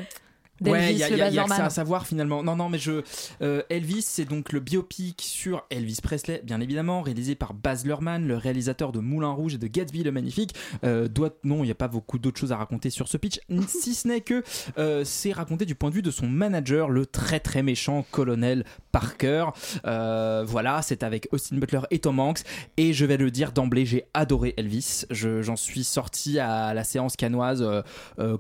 [0.63, 2.43] d'Elvis, Ouais, il y a, le y a- y a que ça à savoir finalement.
[2.43, 3.03] Non, non, mais je.
[3.43, 8.27] euh, Elvis, c'est donc le biopic sur Elvis Presley, bien évidemment, réalisé par Baz Luhrmann,
[8.27, 10.55] le réalisateur de Moulin Rouge et de Gatsby le Magnifique.
[10.85, 13.41] Euh, doit, non, il n'y a pas beaucoup d'autres choses à raconter sur ce pitch,
[13.69, 14.43] si ce n'est que
[14.79, 18.65] euh, c'est raconté du point de vue de son manager, le très très méchant colonel
[18.93, 19.47] Parker.
[19.85, 22.41] Voilà, c'est avec Austin Butler et Tom Hanks.
[22.77, 25.05] Et je vais le dire d'emblée, j'ai adoré Elvis.
[25.11, 27.65] Je- J'en suis sorti à la séance canoise,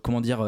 [0.03, 0.47] comment dire,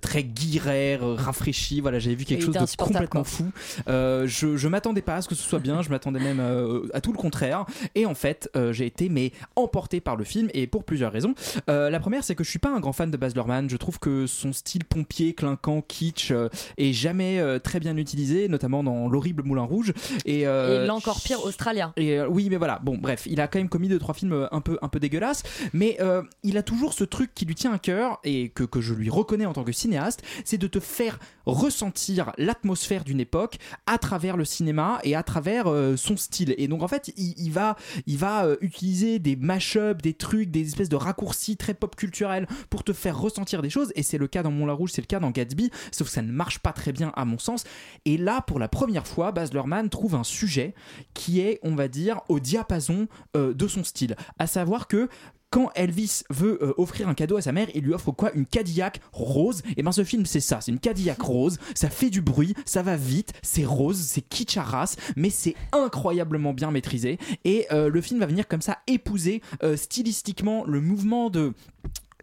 [0.00, 1.80] très guiré, air euh, rafraîchi.
[1.80, 3.50] Voilà, j'avais vu quelque chose de complètement fou.
[3.88, 6.88] Euh, je je m'attendais pas à ce que ce soit bien, je m'attendais même euh,
[6.94, 7.64] à tout le contraire.
[7.94, 11.34] Et en fait, j'ai été mais emporté par le film et pour plusieurs raisons.
[11.66, 13.68] La première, c'est que je suis pas un grand fan de Baz Luhrmann.
[13.70, 16.32] Je trouve que son style pompier, clinquant, kitsch
[16.76, 19.92] est jamais très bien utilisé, notamment dans l'horrible Moulin Rouge.
[20.24, 21.92] Et, euh, Et l'encore pire, Australien.
[21.96, 22.80] et euh, oui, mais voilà.
[22.82, 25.42] Bon, bref, il a quand même commis deux trois films un peu un peu dégueulasses,
[25.72, 28.80] mais euh, il a toujours ce truc qui lui tient à cœur et que que
[28.80, 33.58] je lui reconnais en tant que cinéaste, c'est de te faire ressentir l'atmosphère d'une époque
[33.86, 36.54] à travers le cinéma et à travers euh, son style.
[36.58, 40.66] Et donc en fait, il, va il va euh, utiliser des mash-ups, des trucs, des
[40.66, 43.92] espèces de raccourcis très pop culturels pour te faire ressentir des choses.
[43.96, 46.22] Et c'est le cas dans Moulin Rouge, c'est le cas dans Gatsby, sauf que ça
[46.22, 47.64] ne marche pas très bien à mon sens.
[48.04, 49.50] Et là, pour la première fois, Baz
[49.90, 50.74] trouve un sujet
[51.14, 54.16] qui est, on va dire, au diapason euh, de son style.
[54.38, 55.08] À savoir que
[55.50, 58.32] quand Elvis veut euh, offrir un cadeau à sa mère, il lui offre quoi?
[58.34, 59.62] Une Cadillac rose.
[59.76, 61.58] Et ben ce film c'est ça, c'est une Cadillac rose.
[61.74, 65.54] Ça fait du bruit, ça va vite, c'est rose, c'est kitsch à race, mais c'est
[65.72, 67.18] incroyablement bien maîtrisé.
[67.44, 71.52] Et euh, le film va venir comme ça épouser euh, stylistiquement le mouvement de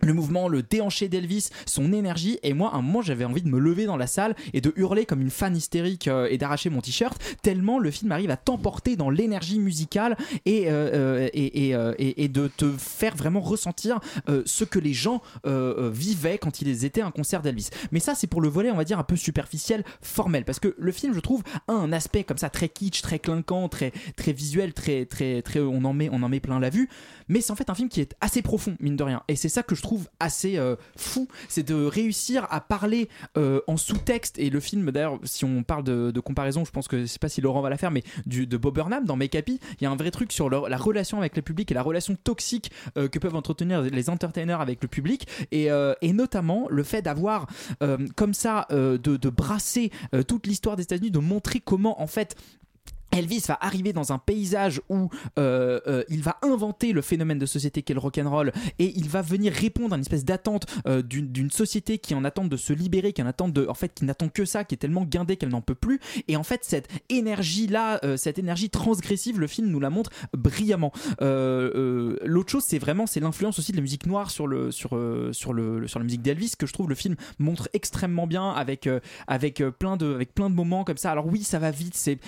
[0.02, 3.48] le mouvement, le déhanché d'Elvis, son énergie, et moi, à un moment, j'avais envie de
[3.48, 6.70] me lever dans la salle et de hurler comme une fan hystérique euh, et d'arracher
[6.70, 11.72] mon t-shirt, tellement le film arrive à t'emporter dans l'énergie musicale et, euh, euh, et,
[11.72, 14.00] et, et- de te faire vraiment ressentir
[14.46, 17.70] ce que les gens vivaient quand ils étaient à un concert d'Elvis.
[17.92, 20.76] Mais ça, c'est pour le volet, on va dire, un peu superficiel, formel, parce que
[20.78, 24.34] le film, je trouve, a un aspect comme ça très kitsch, très clinquant, très, très
[24.34, 26.90] visuel, très, très, très, on en met, on en met plein la vue,
[27.30, 29.50] mais c'est en fait un film qui est assez profond, mine de rien, et c'est
[29.50, 34.39] ça que je trouve assez euh, fou, c'est de réussir à parler euh, en sous-texte,
[34.39, 37.30] et le film, d'ailleurs, si on parle de, comparaison, je pense que je sais pas
[37.30, 39.86] si Laurent va la faire, mais du, de Bob Burnham dans Make Happy, il y
[39.86, 42.71] a un vrai truc sur leur- la relation avec le public et la relation toxique
[42.98, 45.69] euh, que peuvent entretenir les entertainers avec le public, et,
[46.13, 47.45] notamment le fait d'avoir
[48.15, 49.91] comme ça, de, brasser
[50.28, 52.36] toute l'histoire des États-Unis, de montrer comment en fait
[53.12, 57.46] Elvis va arriver dans un paysage où euh, euh, il va inventer le phénomène de
[57.46, 61.52] société qu'est le rock'n'roll et il va venir répondre à une espèce d'attente euh, d'une
[61.52, 64.30] société qui en attend de se libérer, qui en attend de, en fait, qui n'attend
[64.30, 66.00] que ça, qui est tellement guindée qu'elle n'en peut plus.
[66.28, 70.91] Et en fait, cette énergie là, cette énergie transgressive, le film nous la montre brillamment.
[71.22, 75.00] L'autre chose, c'est vraiment c'est l'influence aussi de la musique noire sur le sur
[75.32, 78.89] sur le sur la musique d'Elvis que je trouve le film montre extrêmement bien avec
[79.28, 81.12] avec plein de avec plein de moments comme ça.
[81.12, 82.20] Alors oui, ça va vite, c'est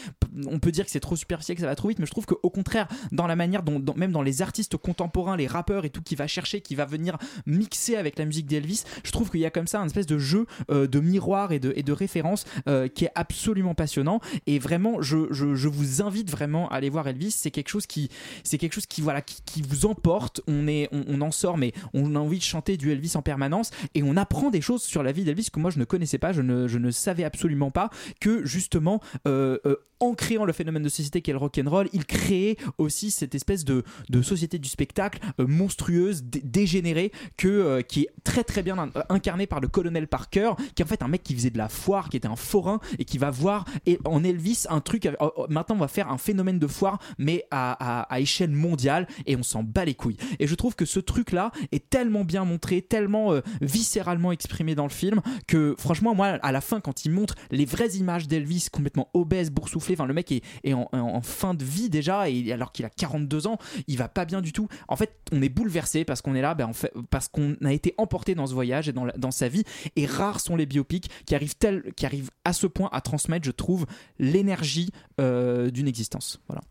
[0.48, 2.26] on peut dire que c'est trop superficiel, que ça va trop vite, mais je trouve
[2.26, 6.02] qu'au contraire, dans la manière dont, même dans les artistes contemporains, les rappeurs et tout,
[6.02, 9.46] qui va chercher, qui va venir mixer avec la musique d'Elvis, je trouve qu'il y
[9.46, 12.46] a comme ça un espèce de jeu euh, de miroir et de, et de référence
[12.68, 14.20] euh, qui est absolument passionnant.
[14.46, 17.32] Et vraiment, je, je, je vous invite vraiment à aller voir Elvis.
[17.32, 18.10] C'est quelque chose qui,
[18.44, 20.42] c'est quelque chose qui, voilà, qui, qui vous emporte.
[20.48, 23.72] On est, on, en sort, mais on a envie de chanter du Elvis en permanence
[23.96, 26.32] et on apprend des choses sur la vie d'Elvis que moi je ne connaissais pas,
[26.32, 29.58] je ne, je ne savais absolument pas que justement euh,
[30.00, 33.84] en créant le phénomène de société qu'est le rock'n'roll, il créait aussi cette espèce de,
[34.22, 38.92] société du spectacle euh, monstrueuse, dé- dégénérée, que, euh, qui est très très bien in-
[39.10, 41.70] incarnée par le colonel Parker, qui est en fait un mec qui faisait de la
[41.70, 45.06] foire, qui était un forain et qui va voir et en Elvis un truc.
[45.06, 49.36] euh, euh, maintenant, on va faire un phénomène de foire, mais à, échelle mondiale et
[49.36, 50.18] on s'en bat les couilles.
[50.40, 54.84] Et je trouve que ce truc-là est tellement bien montré, tellement euh, viscéralement exprimé dans
[54.84, 58.68] le film que franchement, moi, à la fin, quand il montre les vraies images d'Elvis
[58.72, 62.30] complètement obèse, boursouflé, enfin le mec est, est en, en- en fin de vie déjà
[62.30, 64.68] et alors qu'il a 42 ans, il va pas bien du tout.
[64.88, 67.74] En fait, on est bouleversé parce qu'on est là, ben, en fait, parce qu'on a
[67.74, 69.64] été emporté dans ce voyage et dans, la- dans sa vie.
[69.96, 73.46] Et rares sont les biopics qui arrivent, tel, qui arrivent à ce point à transmettre,
[73.46, 73.86] je trouve,
[74.20, 76.40] l'énergie euh, d'une existence.
[76.48, 76.62] Voilà.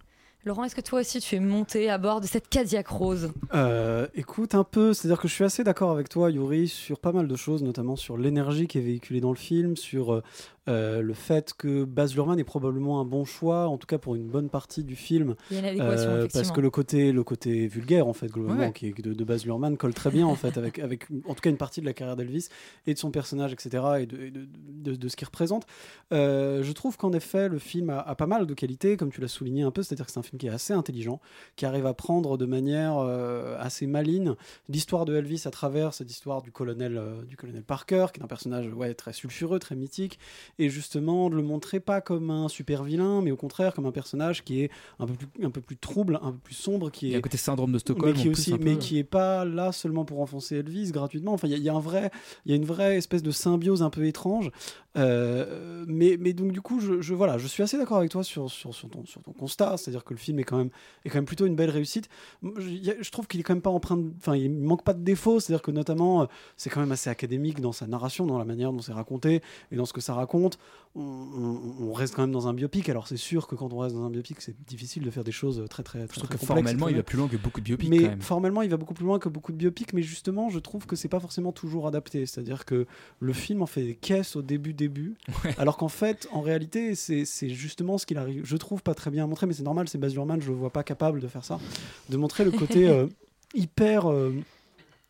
[0.44, 3.32] Laurent, est-ce que toi aussi tu es monté à bord de cette Cadillac rose?
[3.52, 7.10] Euh, écoute un peu, c'est-à-dire que je suis assez d'accord avec toi, Yuri, sur pas
[7.10, 10.22] mal de choses, notamment sur l'énergie qui est véhiculée dans le film, sur
[10.68, 13.98] euh, euh, le fait que Baz Luhrmann est probablement un bon choix, en tout cas
[13.98, 17.24] pour une bonne partie du film, Il y a adéquation, parce que le côté, le
[17.24, 18.72] côté vulgaire en fait globalement, Ouais.
[18.72, 21.40] qui est de, de Baz Luhrmann colle très bien en fait avec, avec en tout
[21.40, 22.48] cas une partie de la carrière d'Elvis
[22.86, 23.84] et de son personnage, etc.
[24.00, 25.66] et de, et de, de- de ce qu'il représente.
[26.12, 29.20] Euh, je trouve qu'en effet le film a, a pas mal de qualités, comme tu
[29.20, 31.20] l'as souligné un peu, c'est-à-dire que c'est un film qui est assez intelligent,
[31.56, 34.34] qui arrive à prendre de manière euh, assez maligne
[34.68, 38.22] l'histoire de Elvis à travers cette histoire du colonel, euh, du colonel Parker, qui est
[38.24, 40.18] un personnage ouais, très sulfureux, très mythique,
[40.58, 43.92] et justement de le montrer pas comme un super vilain, mais au contraire comme un
[43.92, 47.06] personnage qui est un peu plus, un peu plus trouble, un peu plus sombre, qui
[47.06, 48.14] Il y a un côté syndrome de Stockholm.
[48.16, 48.64] mais qui, aussi, un peu.
[48.64, 51.32] mais qui est pas là seulement pour enfoncer Elvis gratuitement.
[51.34, 52.10] Enfin, il y a- il y, a un vrai,
[52.44, 54.50] il y a une vraie espèce de symbiose un peu étrange.
[54.96, 58.24] Euh, mais, mais donc du coup, je, je- voilà, je suis assez d'accord avec toi
[58.24, 60.70] sur, sur, sur ton, sur ton constat, c'est-à-dire que le film est quand même,
[61.04, 62.08] est quand même plutôt une belle réussite.
[62.42, 65.40] Je, trouve qu'il est quand même pas empreint, enfin, il manque pas de défauts.
[65.40, 68.72] C'est-à-dire que notamment, euh, c'est quand même assez académique dans sa narration, dans la manière
[68.72, 70.45] dont c'est raconté et dans ce que ça raconte.
[70.94, 72.88] On, on- on reste quand même dans un biopic.
[72.88, 75.32] Alors c'est sûr que quand on reste dans un biopic, c'est difficile de faire des
[75.32, 76.14] choses très très très.
[76.14, 77.98] Je trouve très que complexes, formellement, il va plus loin que beaucoup de biopics Mais
[77.98, 78.22] quand même.
[78.22, 80.96] formellement, il va beaucoup plus loin que beaucoup de biopics, mais justement, je trouve que
[80.96, 82.24] c'est pas forcément toujours adapté.
[82.24, 82.86] C'est-à-dire que
[83.20, 85.16] le film en fait des caisses au début, début,
[85.58, 88.42] alors qu'en fait, en réalité, c'est c'est justement ce qu'il arrive.
[88.44, 90.54] Je trouve pas très bien à montrer, mais c'est normal, c'est Baz Luhrmann, je le
[90.56, 91.60] vois pas capable de faire ça,
[92.08, 93.06] de montrer le côté euh,
[93.54, 94.10] hyper.
[94.10, 94.32] euh,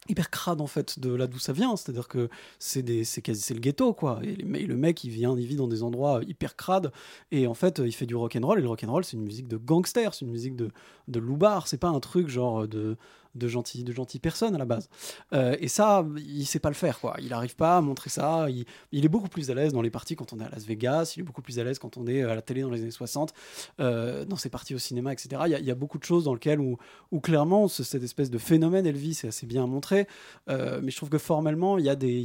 [0.09, 1.77] hyper crade en fait de là d'où ça vient.
[1.77, 4.21] C'est à dire que c'est des c'est quasi c'est le ghetto quoi.
[4.23, 6.93] Et le mec il vient il vit dans des endroits hyper crades.
[7.33, 8.59] Et en fait il fait du rock and roll.
[8.59, 10.71] Et le rock and roll c'est une musique de gangster c'est une musique de
[11.09, 12.97] de loupard c'est pas un truc genre de
[13.37, 14.89] de gentil de gentilles personnes à la base.
[15.33, 17.17] Euh, et ça il sait pas le faire quoi.
[17.21, 18.47] Il arrive pas à montrer ça.
[18.51, 20.65] Il, il est beaucoup plus à l'aise dans les parties quand on est à Las
[20.65, 21.15] Vegas.
[21.17, 22.91] Il est beaucoup plus à l'aise quand on est à la télé dans les années
[22.91, 23.33] 60
[23.81, 26.61] euh, dans ses parties au cinéma etc il y, a- beaucoup de choses dans lesquelles
[26.61, 26.79] où,
[27.21, 30.07] clairement ce- cette espèce de phénomène Elvis est assez bien montré.
[30.49, 32.25] Euh, mais je trouve que formellement il y a des y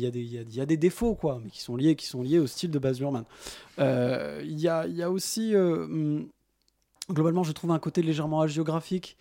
[0.55, 2.79] y a- des défauts quoi mais qui sont liés qui sont liés au style de
[2.79, 3.25] Baz Luhrmann.
[3.77, 6.27] Il y a aussi hum,
[7.09, 9.17] globalement je trouve un côté légèrement hagiographique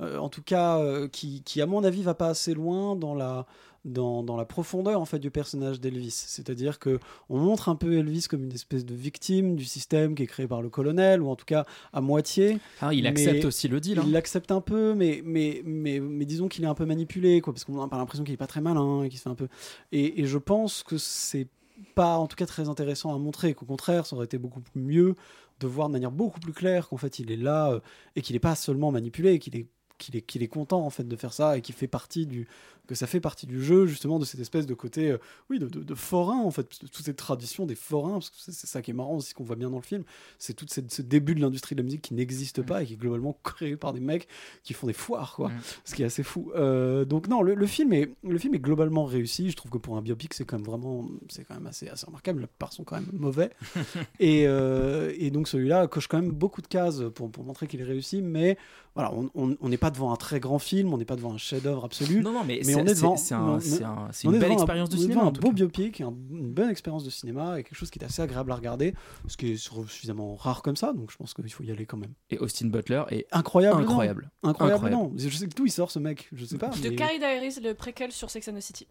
[0.00, 3.46] en tout cas euh, qui, qui à mon avis va pas assez loin dans la
[3.84, 7.98] dans, dans la profondeur en fait du personnage d'Elvis c'est-à-dire que on montre un peu
[7.98, 11.28] Elvis comme une espèce de victime du système qui est créé par le colonel ou
[11.28, 13.98] en tout cas à moitié Ah, il accepte aussi le deal.
[13.98, 14.04] hein.
[14.06, 17.52] il l'accepte un peu mais mais mais, mais disons qu'il est un peu manipulé quoi
[17.52, 19.34] parce qu'on a pas l'impression qu'il est pas très malin et qu'il se fait un
[19.34, 19.48] peu
[19.92, 21.48] et, et je pense que c'est
[21.94, 25.14] pas en tout cas très intéressant à montrer qu'au contraire ça aurait été beaucoup mieux
[25.60, 27.80] de voir de manière beaucoup plus claire qu'en fait il est là euh,
[28.16, 29.66] et qu'il n'est pas seulement manipulé qu'il est
[30.10, 32.46] qu'il est, content en fait de faire ça et qu'il fait partie du
[32.86, 35.18] que ça fait partie du jeu justement de cette espèce de côté euh,
[35.50, 38.36] oui de, de, de forain en fait de toute cette tradition des forains parce que
[38.38, 40.04] c'est ça qui est marrant aussi qu'on voit bien dans le film
[40.38, 42.92] c'est tout cette- ce début de l'industrie de la musique qui n'existe pas et qui
[42.94, 44.28] est globalement créé par des mecs
[44.62, 45.60] qui font des foires quoi Mm.
[45.84, 46.52] ce qui est assez fou.
[46.56, 49.50] Euh, donc non le, le film est le film est globalement réussi.
[49.50, 52.06] Je trouve que pour un biopic c'est quand même vraiment c'est quand même assez assez
[52.06, 52.40] remarquable.
[52.42, 53.50] La plupart sont quand même mauvais.
[54.20, 57.80] Et, euh, et donc celui-là coche quand même beaucoup de cases pour, pour montrer qu'il
[57.80, 58.22] est réussi.
[58.22, 58.56] Mais
[58.94, 61.84] voilà on n'est pas devant un très grand film on n'est pas devant un chef-d'œuvre
[61.84, 62.22] absolu.
[62.22, 65.40] Non, non, mais on c'est- est devant un- une belle expérience de cinéma, un tout
[65.40, 68.52] beau biopic un- une bonne expérience de cinéma et quelque chose qui est assez agréable
[68.52, 68.94] à regarder
[69.28, 71.96] ce qui est suffisamment rare comme ça donc je pense qu'il faut y aller quand
[71.96, 74.30] même Et Austin Butler est incroyable non incroyable.
[74.42, 76.96] incroyable, non je sais que d'où il sort ce mec je sais pas De mais-
[76.96, 78.86] Carrie Diaries, le préquel sur Sex and the City.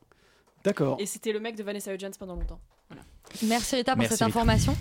[0.63, 2.59] d'accord Et c'était le mec de Vanessa Hudgens pendant longtemps.
[2.89, 3.03] Voilà.
[3.47, 4.39] Merci Rita pour Merci, cette Rita.
[4.39, 4.75] information.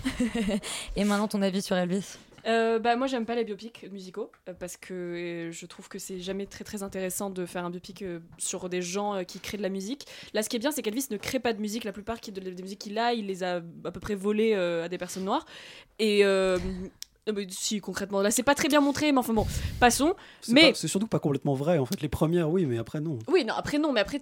[0.95, 4.53] Et maintenant ton avis sur Elvis Euh, bah moi j'aime pas les biopics musicaux euh,
[4.53, 8.01] parce que euh, je trouve que c'est jamais très très intéressant de faire un biopic
[8.01, 10.05] euh, sur des gens qui créent de la musique.
[10.33, 12.31] Là ce qui est bien c'est qu'Elvis ne crée pas de musique, la plupart qui,
[12.31, 15.25] de, des musiques qu'il a il les a à peu près volées à des personnes
[15.25, 15.45] noires
[15.99, 16.23] et
[17.29, 19.45] euh, bah, si concrètement là c'est pas très bien montré mais enfin bon
[19.79, 20.13] passons.
[20.41, 23.19] C'est Mais c'est surtout pas complètement vrai en fait les premières oui mais après non
[23.27, 24.21] oui, non, après non, mais après,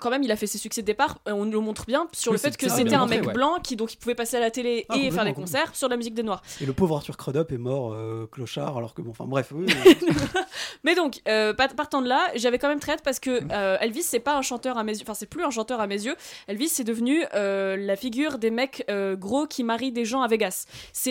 [0.00, 1.18] quand même, il a fait ses succès de départ.
[1.28, 3.32] euh, On le montre bien sur Oui, le fait que c'était un montré, mec ouais.
[3.34, 5.88] blanc qui donc il pouvait passer à la télé Ah, et faire des concerts sur
[5.88, 6.42] la musique des noirs.
[6.60, 9.66] et le pauvre Arthur Crudup est mort euh, clochard alors que bon enfin bref oui.
[10.84, 13.76] Mais donc, euh, part- partant de là, j'avais quand même très hâte parce que euh,
[13.80, 16.02] Elvis, c'est pas un chanteur à mes yeux, enfin, c'est plus un chanteur à mes
[16.04, 16.14] yeux.
[16.46, 20.66] Elvis, c'est devenu euh, la figure des mecs gros qui marient des gens à Vegas.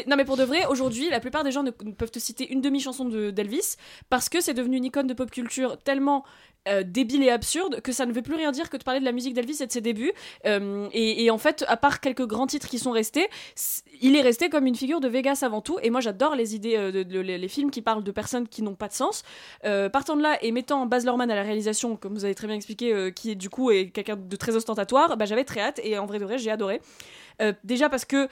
[0.07, 2.61] Non, mais pour de vrai, aujourd'hui, la plupart des gens ne, peuvent te citer une
[2.61, 3.75] demi-chanson de- d'Elvis
[4.09, 6.23] parce que c'est devenu une icône de pop culture tellement
[6.67, 9.05] euh, débile et absurde que ça ne veut plus rien dire que de parler de
[9.05, 10.11] la musique d'Elvis et de ses débuts.
[10.45, 13.27] Euh, et, en fait, à part quelques grands titres qui sont restés,
[14.01, 15.79] il est resté comme une figure de Vegas avant tout.
[15.81, 18.75] Et moi, j'adore les idées, euh, de, les, films qui parlent de personnes qui n'ont
[18.75, 19.23] pas de sens.
[19.63, 22.55] Partant de là et mettant Baz Luhrmann à la réalisation, comme vous avez très bien
[22.55, 26.05] expliqué, qui est du coup quelqu'un de très ostentatoire, bah, j'avais très hâte et en
[26.05, 26.81] vrai de vrai, j'ai adoré.
[27.63, 28.27] Déjà parce que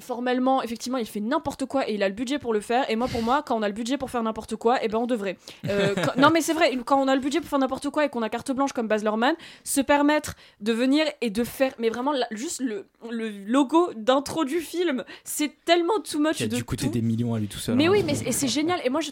[0.00, 2.88] formellement, effectivement, il fait n'importe quoi et il a le budget pour le faire.
[2.90, 4.98] Et moi, pour moi, quand on a le budget pour faire n'importe quoi, et ben
[4.98, 5.36] on devrait.
[5.68, 8.04] Euh, quand- non, mais c'est vrai, quand on a le budget pour faire n'importe quoi
[8.04, 11.72] et qu'on a carte blanche comme Baz Luhrmann, se permettre de venir et de faire,
[11.78, 16.44] mais vraiment, la- juste le, le logo d'intro du film, c'est tellement too much Qui
[16.44, 16.92] a de dû coûter tout.
[16.92, 17.74] des millions à lui tout seul.
[17.76, 17.90] Mais hein.
[17.90, 18.80] oui, mais c'est- génial.
[18.84, 19.10] Et moi, je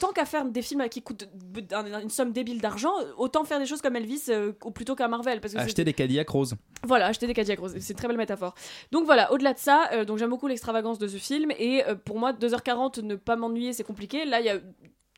[0.00, 1.26] tant qu'à faire des films qui coûtent
[2.02, 5.40] une somme débile d'argent, autant faire des choses comme Elvis euh, ou plutôt qu'un Marvel.
[5.40, 6.54] Parce que Acheter des Cadillac roses.
[6.82, 7.74] voilà, acheter des Cadillac roses.
[7.78, 8.54] C'est une très belle métaphore.
[8.92, 11.50] Donc voilà, au-delà de ça, euh, donc j'aime beaucoup l'extravagance de ce film.
[11.58, 14.24] Et euh, pour moi, 2h40, ne pas m'ennuyer, c'est compliqué.
[14.24, 14.58] Là, il y a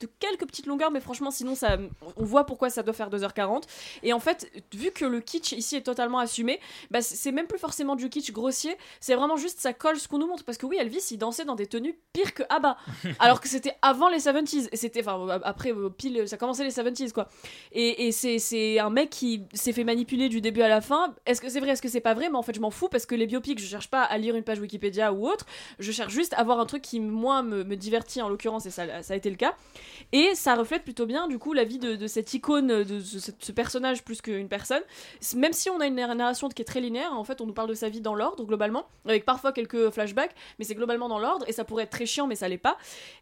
[0.01, 1.79] de quelques petites longueurs, mais franchement, sinon, ça,
[2.17, 3.63] on voit pourquoi ça doit faire 2h40.
[4.03, 7.59] Et en fait, vu que le kitsch ici est totalement assumé, bah, c'est même plus
[7.59, 10.45] forcément du kitsch grossier, c'est vraiment juste ça colle ce qu'on nous montre.
[10.45, 12.77] Parce que oui, Elvis, il dansait dans des tenues pires que ABBA,
[13.19, 14.69] alors que c'était avant les 70s.
[14.73, 17.29] Et c'était, enfin, après, pile, ça commençait les 70s, quoi.
[17.73, 21.15] Et, et c'est c'est un mec qui s'est fait manipuler du début à la fin.
[21.25, 22.29] Est-ce que c'est vrai, est-ce que c'est pas vrai?
[22.29, 24.37] Mais en fait, je m'en fous parce que les biopics, je cherche pas à lire
[24.37, 25.47] une page Wikipédia ou autre.
[25.79, 28.71] Je cherche juste à avoir un truc qui, moi, me, me divertit en l'occurrence, et
[28.71, 29.55] ça, ça a été le cas.
[30.13, 34.05] Et ça reflète plutôt bien, du coup, la vie de, cette icône, de ce, personnage
[34.05, 34.83] plus qu'une personne.
[35.37, 37.69] Même si on a une narration qui est très linéaire, en fait, on nous parle
[37.69, 41.45] de sa vie dans l'ordre, globalement, avec parfois quelques flashbacks, mais c'est globalement dans l'ordre,
[41.49, 42.77] et ça pourrait être très chiant, mais ça l'est pas.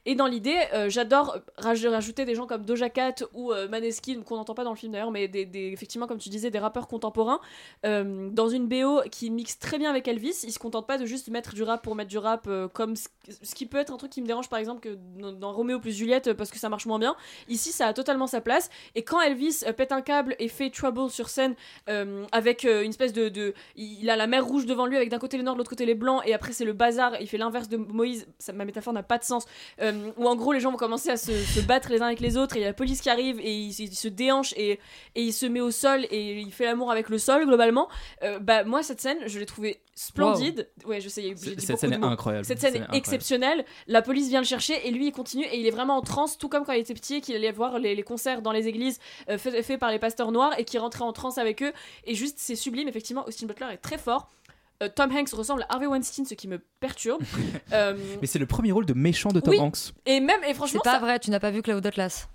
[0.07, 4.22] Et dans l'idée, euh, j'adore raj- rajouter des gens comme Doja Cat ou euh, Maneskin,
[4.22, 7.40] qu'on n'entend pas dans le film d'ailleurs, mais effectivement, comme tu disais, des rappeurs contemporains,
[7.85, 10.40] euh, dans une BO qui mixe très bien avec Elvis.
[10.44, 12.96] Ils se contentent pas de juste mettre du rap pour mettre du rap, euh, comme
[12.96, 13.09] ce,
[13.55, 15.92] qui peut être un truc qui me dérange par exemple que dans, dans Roméo plus
[15.92, 17.17] Juliette, parce que ça marche moins bien.
[17.49, 18.71] Ici, ça a totalement sa place.
[18.95, 21.55] Et quand Elvis euh, pète un câble et fait Trouble sur scène
[21.88, 25.09] euh, avec euh, une espèce de, de- Il a la mer rouge devant lui avec
[25.11, 27.29] d'un côté les noirs, de l'autre côté les blancs, et après c'est le bazar, il
[27.29, 28.27] fait l'inverse de Moïse.
[28.38, 29.45] Ça, ma métaphore n'a pas de sens.
[29.81, 32.21] Euh, où en gros les gens vont commencer à se, se battre les uns avec
[32.21, 34.53] les autres, et il y a la police qui arrive, et il, il se déhanche,
[34.57, 34.73] et,
[35.14, 37.88] et il se met au sol, et il fait l'amour avec le sol globalement.
[38.23, 40.69] Euh, bah, moi, cette scène, je l'ai trouvée splendide.
[40.87, 42.45] Ouais, je sais, j'ai dit Cette beaucoup scène de est incroyable.
[42.45, 42.97] Cette scène est scène est incroyable.
[42.99, 43.64] exceptionnelle.
[43.87, 46.37] La police vient le chercher et lui il continue et il est vraiment en transe,
[46.44, 49.00] tout comme quand il était petit, qu'il allait voir les, les concerts dans les églises
[49.30, 51.72] euh, faits par les pasteurs noirs et qui rentrait en transe avec eux.
[52.04, 52.87] Et juste, c'est sublime.
[52.87, 54.30] Effectivement, Austin Butler est très fort.
[54.83, 57.22] Euh, Tom Hanks ressemble à Harvey Weinstein, ce qui me perturbe.
[57.72, 59.59] Euh, Mais c'est le premier rôle de méchant de Tom oui.
[59.59, 59.94] Hanks.
[60.04, 62.28] et même, et franchement, C'est pas ça- vrai, tu n'as pas vu Cloud Atlas.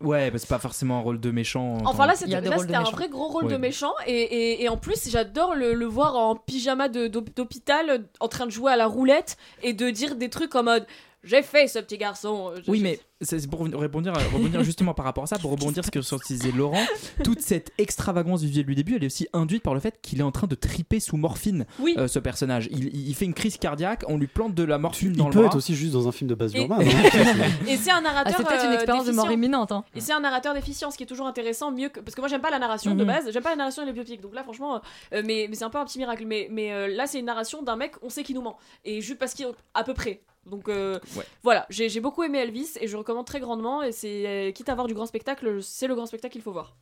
[0.00, 1.78] Ouais, bah, c'est pas forcément un rôle de méchant.
[1.84, 5.56] Enfin là, c'était un vrai gros rôle de méchant et, et, et en plus j'adore
[5.56, 9.90] le, le voir en pyjama d'hôpital en train de jouer à la roulette et de
[9.90, 10.86] dire des trucs en mode
[11.28, 12.50] j'ai fait ce petit garçon.
[12.54, 15.50] euh, je- Oui, je- mais c'est pour rebondir, rebondir justement par rapport à ça, pour
[15.56, 16.84] rebondir ce que sur ce que disait Laurent,
[17.24, 20.22] toute cette extravagance du du début, elle est aussi induite par le fait qu'il est
[20.24, 21.94] en train de triper sous morphine, Oui.
[21.98, 22.68] euh, ce personnage.
[22.70, 25.32] Il, il fait une crise cardiaque, on lui plante de la morphine dans Il le
[25.32, 25.48] peut bras.
[25.48, 26.60] être aussi juste dans un film de Baz Et-.
[27.68, 28.32] Et c'est un narrateur.
[28.34, 29.38] Ah, c'est peut-être une euh, expérience de mort déficient.
[29.38, 29.72] imminente.
[29.72, 29.84] Hein.
[29.94, 32.00] Et c'est un narrateur déficient, ce qui est toujours intéressant, mieux que.
[32.00, 33.06] Parce que moi, j'aime pas la narration de Mhm.
[33.06, 34.20] base, j'aime pas la narration et les biopics.
[34.20, 34.80] Donc là, franchement,
[35.12, 36.24] euh, mais, mais c'est un peu un petit miracle.
[36.26, 38.56] Mais, mais euh, là, c'est une narration d'un mec, on sait qu'il nous ment.
[38.84, 39.46] Et juste parce qu'il.
[39.74, 40.22] à peu près.
[40.48, 41.24] Donc euh, Ouais.
[41.42, 43.82] voilà, j'ai j'ai beaucoup aimé Elvis et je recommande très grandement.
[43.82, 44.26] Et c'est.
[44.26, 46.74] euh, quitte à voir du grand spectacle, c'est le grand spectacle qu'il faut voir.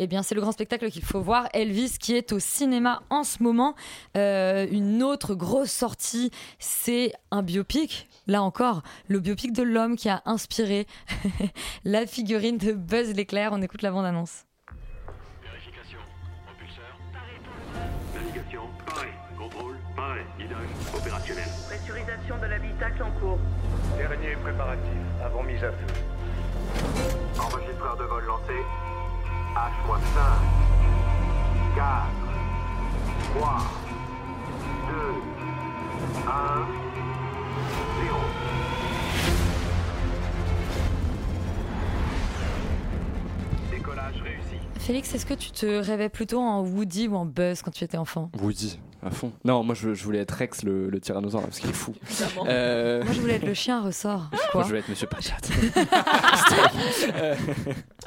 [0.00, 1.48] Eh bien, c'est le grand spectacle qu'il faut voir.
[1.52, 3.74] Elvis qui est au cinéma en ce moment.
[4.16, 6.30] Euh, une autre grosse sortie,
[6.60, 8.08] c'est un biopic.
[8.28, 10.86] Là encore, le biopic de l'homme qui a inspiré
[11.84, 13.50] la figurine de Buzz l'éclair.
[13.52, 14.44] On écoute la bande-annonce.
[15.42, 15.98] Vérification.
[16.48, 16.96] Propulseur.
[18.14, 18.62] Navigation.
[18.86, 19.12] Pareil.
[19.36, 19.76] Contrôle.
[19.94, 20.24] Pareil.
[20.38, 20.70] Guidage.
[20.94, 21.48] Opérationnel.
[21.68, 23.38] Pressurisation de l'habitacle en cours.
[23.98, 24.98] Dernier préparatif.
[25.22, 25.86] Avant mise à feu.
[27.38, 28.64] Enregistreur de vol lancé.
[29.54, 29.98] H-5.
[31.76, 32.06] 4.
[33.34, 33.58] 3.
[34.88, 34.94] 2.
[36.26, 36.87] 1.
[44.88, 47.98] Félix, est-ce que tu te rêvais plutôt en Woody ou en Buzz quand tu étais
[47.98, 48.30] enfant?
[48.40, 49.32] Woody, à fond.
[49.44, 51.92] Non, moi je, je voulais être Rex, le, le tyrannosaure, parce qu'il est fou.
[52.46, 54.30] Euh, Moi, je voulais être le chien ressort.
[54.54, 55.50] Moi, je voulais être Monsieur Patate.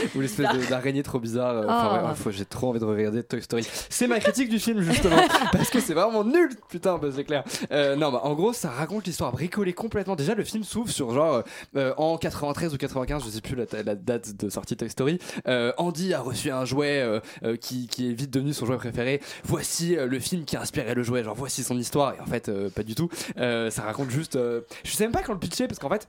[0.00, 1.54] Euh, Ou l'espèce d'araignée trop bizarre.
[1.56, 3.66] euh, Enfin, ouais, faut- j'ai trop envie de regarder Toy Story.
[3.90, 5.16] C'est ma critique du film, justement.
[5.52, 7.44] parce que c'est vraiment nul, putain, Buzz l'éclair.
[7.72, 10.16] Euh, non, bah, en gros, ça raconte l'histoire bricolée complètement.
[10.16, 11.42] Déjà, le film s'ouvre sur genre
[11.76, 15.18] euh, en 93 ou 95, je sais plus la, la date de sortie Toy Story.
[15.46, 18.76] euh, Andy a reçu un jouet euh, euh, qui, qui est vite devenu son jouet
[18.76, 19.20] préféré.
[19.44, 21.24] Voici euh, le film qui a inspiré le jouet.
[21.24, 22.14] Genre, voici son histoire.
[22.14, 23.08] Et en fait, euh, pas du tout.
[23.38, 24.36] Euh, ça raconte juste.
[24.36, 26.08] euh, je sais même pas quand le pitcher, parce qu'en fait.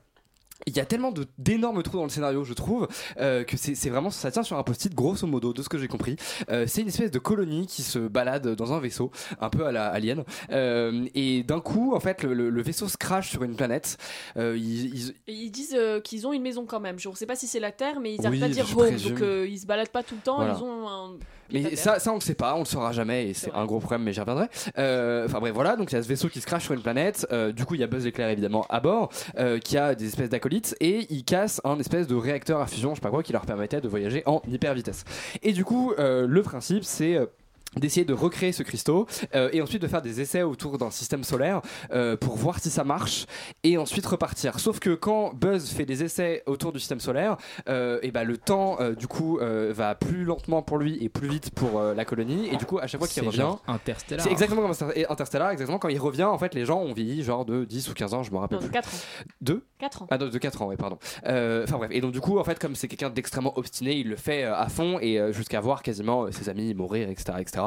[0.66, 2.86] Il y a tellement d'énormes trous dans le scénario, je trouve,
[3.18, 5.88] euh, que c'est vraiment ça tient sur un post-it, grosso modo, de ce que j'ai
[5.88, 6.16] compris.
[6.50, 9.72] Euh, c'est une espèce de colonie qui se balade dans un vaisseau, un peu à
[9.72, 13.96] la Alien, Euh, et d'un coup, en fait, le, vaisseau se crache sur une planète.
[14.36, 16.98] Ils- ils- Et ils disent qu'ils ont une maison quand même.
[16.98, 18.78] Je ne sais pas si c'est la Terre, mais ils Oui, n'arrivent pas à dire
[18.78, 18.96] home.
[18.96, 20.36] Donc ils se baladent pas tout le temps.
[20.36, 20.54] Voilà.
[20.58, 21.10] Ils ont un.
[21.52, 24.02] Mais ça, on le sait pas, on le saura jamais, et c'est un gros problème,
[24.02, 24.46] mais j'y reviendrai.
[24.78, 26.82] Euh, Enfin bref, voilà, donc il y a ce vaisseau qui se crache sur une
[26.82, 27.26] planète.
[27.32, 30.06] euh, du coup, il y a Buzz l'éclair évidemment à bord, euh, qui a des
[30.06, 33.22] espèces d'acolytes, et il casse un espèce de réacteur à fusion, je sais pas quoi,
[33.22, 35.04] qui leur permettait de voyager en hyper vitesse.
[35.42, 37.18] Et du coup, euh, le principe, c'est
[37.76, 41.22] d'essayer de recréer ce cristaux euh, et ensuite de faire des essais autour d'un système
[41.24, 41.60] solaire
[41.92, 43.26] euh, pour voir si ça marche
[43.62, 44.58] et ensuite repartir.
[44.58, 47.36] Sauf que quand Buzz fait des essais autour du système solaire,
[47.68, 51.08] euh, et ben le temps euh, du coup euh, va plus lentement pour lui et
[51.08, 54.24] plus vite pour euh, la colonie et du coup à chaque fois qu'il revient, Interstellar.
[54.24, 57.22] c'est exactement comme Inter- Interstellar, exactement quand il revient en fait les gens ont vieilli
[57.22, 58.72] genre de 10 ou 15 ans, je me rappelle Non, de plus.
[58.72, 58.98] 4 ans.
[59.40, 60.06] Deux 4 ans.
[60.10, 60.98] ah non, de 4 ans, oui, pardon.
[61.26, 64.08] Euh, Enfin bref, et donc du coup, en fait, comme c'est quelqu'un d'extrêmement obstiné, il
[64.08, 67.32] le fait euh, à fond et euh, jusqu'à voir quasiment euh, ses amis mourir, etc.
[67.38, 67.59] etc.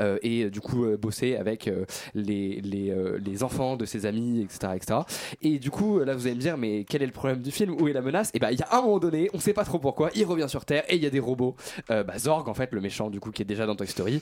[0.00, 1.70] Euh, et euh, du coup, euh, bosser avec
[2.14, 5.00] les, les, les enfants de ses amis, etc., etc.
[5.42, 7.76] Et du coup, là, vous allez me dire, mais quel est le problème du film?
[7.80, 8.30] Où est la menace?
[8.34, 10.48] Et ben, il y a un moment donné, on sait pas trop pourquoi, il revient
[10.48, 11.56] sur Terre et il y a des robots.
[11.88, 14.20] Bah, Zorg, en fait, le méchant, du coup, qui est déjà dans Toy Story,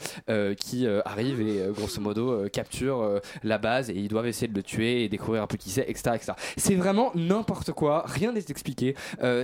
[0.56, 5.04] qui arrive et grosso modo capture la base et ils doivent essayer de le tuer
[5.04, 6.12] et découvrir un peu qui c'est, etc.
[6.14, 6.32] etc.
[6.56, 8.94] C'est vraiment n'importe quoi, rien n'est expliqué.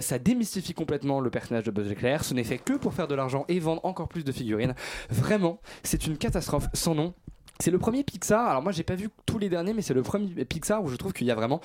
[0.01, 2.25] Ça démystifie complètement le personnage de Buzz éclair.
[2.25, 4.75] Ce n'est fait que pour faire de l'argent et vendre encore plus de figurines.
[5.11, 7.15] Vraiment, c'est une catastrophe sans nom.
[7.61, 8.49] C'est le premier Pixar.
[8.49, 10.97] Alors moi, j'ai pas vu tous les derniers, mais c'est le premier Pixar où je
[10.97, 11.61] trouve qu'il y a vraiment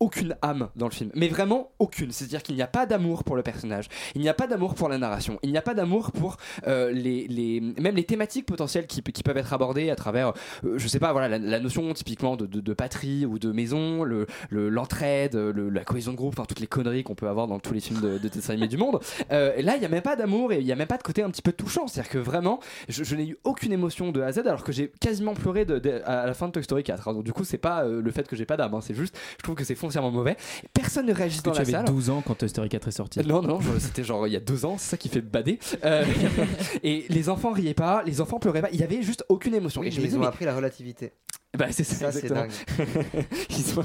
[0.00, 2.12] aucune âme dans le film, mais vraiment aucune.
[2.12, 4.88] C'est-à-dire qu'il n'y a pas d'amour pour le personnage, il n'y a pas d'amour pour
[4.88, 6.36] la narration, il n'y a pas d'amour pour
[6.66, 10.32] euh, les, les, même les thématiques potentielles qui, peuvent être abordées à travers,
[10.64, 14.26] euh, je sais pas, voilà, la, notion typiquement de, de, patrie ou de maison, le,
[14.50, 17.58] le- l'entraide, le, la cohésion de groupe, enfin toutes les conneries qu'on peut avoir dans
[17.58, 19.00] tous les films de, de dessins animés du monde.
[19.32, 20.98] Euh, et là, il n'y a même pas d'amour et il n'y a même pas
[20.98, 21.86] de côté un petit peu touchant.
[21.86, 24.90] C'est-à-dire que vraiment, je, n'ai eu aucune émotion de A à Z alors que j'ai
[25.00, 25.66] quasiment pleuré
[26.04, 27.08] à la fin de Toy Story 4.
[27.08, 27.14] hein.
[27.14, 28.80] Donc du coup, c'est pas euh, le fait que j'ai pas d'âme, hein.
[28.80, 30.36] c'est juste, je trouve que c'est foncièrement mauvais.
[30.74, 31.84] Personne ne réagit Est-ce que dans tu la avais salle.
[31.86, 33.20] 12 ans quand Toy Story 4 est sorti?
[33.20, 35.58] Non, non, c'était genre il y a deux ans, c'est ça qui fait bader.
[35.84, 36.04] Euh,
[36.82, 39.80] et les enfants riaient pas, les enfants pleuraient pas, il y avait juste aucune émotion.
[39.80, 41.12] Oui, et je mais me ils ont mais- appris la relativité.
[41.56, 42.46] Bah c'est ça, Ça, c'est exactement.
[43.50, 43.84] ils, ont,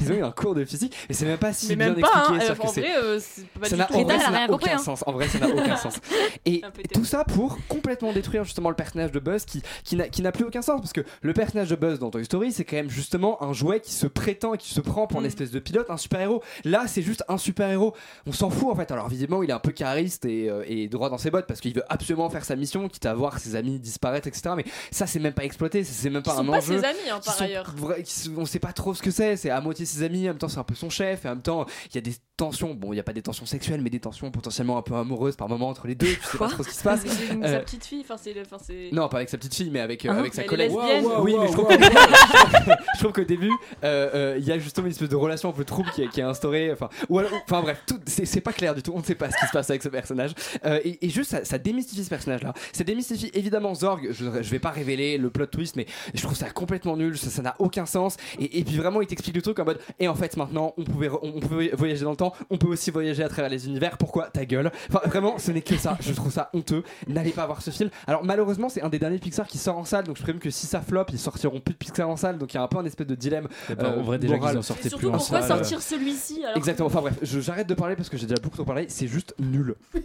[0.00, 2.00] ils ont eu un cours de physique et c'est même pas si Mais bien même
[2.00, 2.50] pas, expliqué.
[2.50, 4.78] hein, en vrai, euh, c'est pas ça du n'a aucun hein.
[4.78, 5.04] sens.
[5.06, 5.94] En vrai, ça n'a aucun sens.
[6.44, 10.44] Et tout ça pour complètement détruire justement le personnage de Buzz qui, qui n'a plus
[10.44, 13.42] aucun sens parce que le personnage de Buzz dans Toy Story c'est quand même justement
[13.42, 15.96] un jouet qui se prétend et qui se prend pour une espèce de pilote, un
[15.96, 16.42] super héros.
[16.64, 17.94] Là, c'est juste un super héros.
[18.26, 18.90] On s'en fout en fait.
[18.90, 21.60] Alors visiblement, il est un peu cariste et, euh, et droit dans ses bottes parce
[21.60, 24.50] qu'il veut absolument faire sa mission, quitte à voir ses amis disparaître, etc.
[24.56, 25.84] Mais ça, c'est même pas exploité.
[25.84, 26.78] C'est même pas un sont pas enjeu.
[26.78, 27.74] ses amis, hein, Qui par sont ailleurs.
[28.36, 29.36] on sait pas trop ce que c'est.
[29.36, 31.32] C'est à moitié ses amis, en même temps c'est un peu son chef, et en
[31.32, 32.74] même temps il y a des tensions.
[32.74, 35.36] Bon, il y a pas des tensions sexuelles, mais des tensions potentiellement un peu amoureuses
[35.36, 36.06] par moment entre les deux.
[36.06, 37.02] Tu sais pas trop ce qui se passe.
[37.32, 38.32] Une- Euh, sa petite fille, enfin c'est.
[38.32, 40.44] le- enfin, c'est- non, pas avec sa petite fille, mais avec, euh, Hein avec sa
[40.44, 40.70] collègue.
[40.70, 41.04] lesbienne.
[41.04, 41.76] Wow, wow, oui, mais je trouve, wow.
[41.76, 41.76] que,
[42.94, 43.50] je trouve qu'au début,
[43.84, 46.08] euh, euh, il y a justement une espèce de relation un peu trouble qui est,
[46.08, 46.72] qui est instaurée.
[46.72, 48.92] Enfin, ou alors- enfin bref, tout- c'est c'est pas clair du tout.
[48.94, 50.32] On ne sait pas ce qui se passe avec ce personnage.
[50.64, 52.54] Euh, et, et juste, ça, ça démystifie ce personnage-là.
[52.72, 54.08] Ça démystifie évidemment Zorg.
[54.10, 57.16] Je, je vais pas révéler le plot twist, mais je trouve ça complètement nul.
[57.18, 58.16] Ça n'a aucun sens.
[58.38, 59.78] Et, et puis vraiment, il t'explique le truc en mode.
[59.98, 62.32] Et en fait, maintenant, on pouvait, on pouvait voyager dans le temps.
[62.50, 63.98] On peut aussi voyager à travers les univers.
[63.98, 64.70] Pourquoi ta gueule?
[64.88, 65.96] Enfin, vraiment, ce n'est que ça.
[66.00, 66.82] Je trouve ça honteux.
[67.06, 67.90] N'allez pas voir ce film.
[68.06, 70.04] Alors malheureusement, c'est un des derniers Pixar qui sort en salle.
[70.04, 72.38] Donc je présume que si ça flop, ils sortiront plus de Pixar en salle.
[72.38, 73.48] Donc il y a un peu un espèce de dilemme.
[73.70, 76.86] Eh ben, en vrai, déjà qu'ils en sortaient Et surtout, pourquoi sortir celui-ci Exactement.
[76.86, 78.86] Enfin bref, je- j'arrête de parler parce que j'ai déjà beaucoup trop parlé.
[78.88, 79.74] C'est juste nul.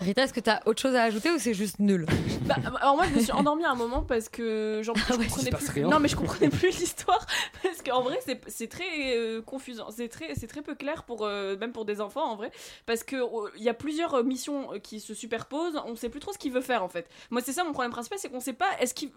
[0.00, 2.06] Rita, est-ce que t'as autre chose à ajouter ou c'est juste nul
[2.44, 5.28] Bah, alors moi je me suis endormie à un moment parce que genre, je comprenais
[5.28, 5.80] se passe plus.
[5.80, 5.88] rien.
[5.88, 7.26] Non mais je comprenais plus l'histoire
[7.62, 11.24] parce qu'en vrai c'est c'est très euh, confusant, c'est très c'est très peu clair pour
[11.24, 12.50] euh, même pour des enfants en vrai
[12.84, 16.20] parce que euh, il y a plusieurs euh, missions qui se superposent, on sait plus
[16.20, 17.08] trop ce qu'il veut faire en fait.
[17.30, 19.10] Moi c'est ça mon problème principal, c'est qu'on sait pas est-ce qu'il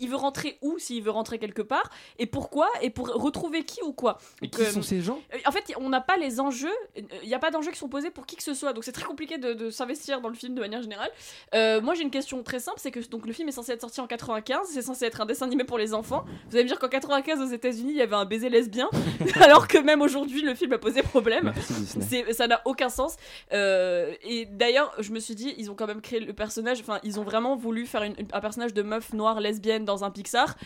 [0.00, 3.80] il veut rentrer où s'il veut rentrer quelque part et pourquoi et pour retrouver qui
[3.82, 4.18] ou quoi.
[4.42, 5.20] Et qui euh, sont ces gens?
[5.34, 7.88] euh, En fait, on n'a pas les enjeux, il n'y a pas d'enjeux qui sont
[7.88, 10.34] posés pour qui que ce soit, donc c'est très compliqué de, de s'investir dans le
[10.34, 11.10] film de manière générale.
[11.54, 13.80] Euh, moi j'ai une question très simple, c'est que donc, le film est censé être
[13.80, 16.24] sorti en 95, c'est censé être un dessin animé pour les enfants.
[16.50, 18.88] Vous allez me dire qu'en 95 aux États-Unis il y avait un baiser lesbien,
[19.40, 21.52] alors que même aujourd'hui le film a posé problème.
[21.54, 21.86] Merci.
[22.00, 23.16] C'est- ça n'a aucun sens.
[23.52, 26.98] Euh, et d'ailleurs, je me suis dit, ils ont quand même créé le personnage, enfin,
[27.02, 30.56] ils ont vraiment voulu faire une- un personnage de meuf noire lesbienne dans un Pixar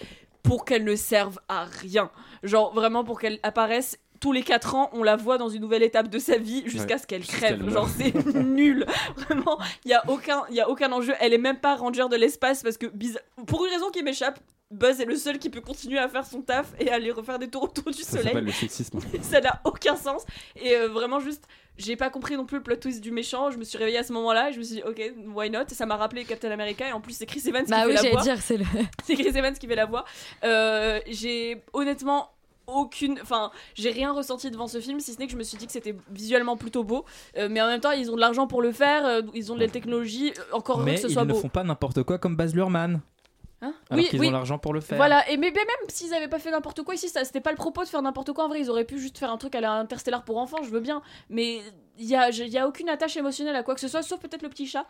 [0.42, 2.10] pour qu'elle ne serve à rien.
[2.44, 3.98] Genre, vraiment pour qu'elle apparaisse.
[4.20, 6.94] Tous les 4 ans, on la voit dans une nouvelle étape de sa vie jusqu'à
[6.94, 7.00] Ouais.
[7.00, 7.68] ce qu'elle crève.
[7.70, 8.86] Genre, c'est nul.
[9.16, 11.14] Vraiment, il n'y a, aucun- y a aucun enjeu.
[11.20, 14.38] Elle est même pas ranger de l'espace parce que, bizarre- pour une raison qui m'échappe,
[14.72, 17.48] Buzz est le seul qui peut continuer à faire son taf et aller refaire des
[17.48, 18.98] tours autour du Ça soleil s'appelle le sexisme.
[19.22, 20.24] ça n'a aucun sens
[20.60, 21.44] et euh, vraiment juste
[21.78, 24.02] j'ai pas compris non plus le plot twist du méchant je me suis réveillée à
[24.02, 25.00] ce moment là et je me suis dit ok
[25.36, 25.66] why not?
[25.68, 27.94] Ça m'a rappelé Captain America et en plus c'est Chris Evans Bah qui oui, fait
[27.94, 28.64] la j'allais voix dire, c'est le.
[29.04, 30.04] c'est Chris Evans qui fait la voix
[30.42, 32.30] Euh, j'ai honnêtement
[32.66, 35.56] aucune enfin j'ai rien ressenti devant ce film si ce n'est que je me suis
[35.56, 37.04] dit que c'était visuellement plutôt beau
[37.36, 39.54] Euh, mais en même temps ils ont de l'argent pour le faire euh, ils ont
[39.54, 42.02] de la technologie euh, encore Mais que ce ils soit ne beau font pas n'importe
[42.02, 43.00] quoi comme Baz Luhrmann.
[43.62, 44.28] Hein Alors Oui, qu'ils oui.
[44.28, 44.98] ont l'argent pour le faire.
[44.98, 47.52] Voilà, et mais, mais même s'ils avaient pas fait n'importe quoi ici, ça c'était pas
[47.52, 49.54] le propos de faire n'importe quoi en vrai, ils auraient pu juste faire un truc
[49.54, 51.00] à la Interstellar pour enfants, je veux bien,
[51.30, 51.62] mais
[51.98, 54.42] il y a, y a aucune attache émotionnelle à quoi que ce soit, sauf peut-être
[54.42, 54.84] le petit chat.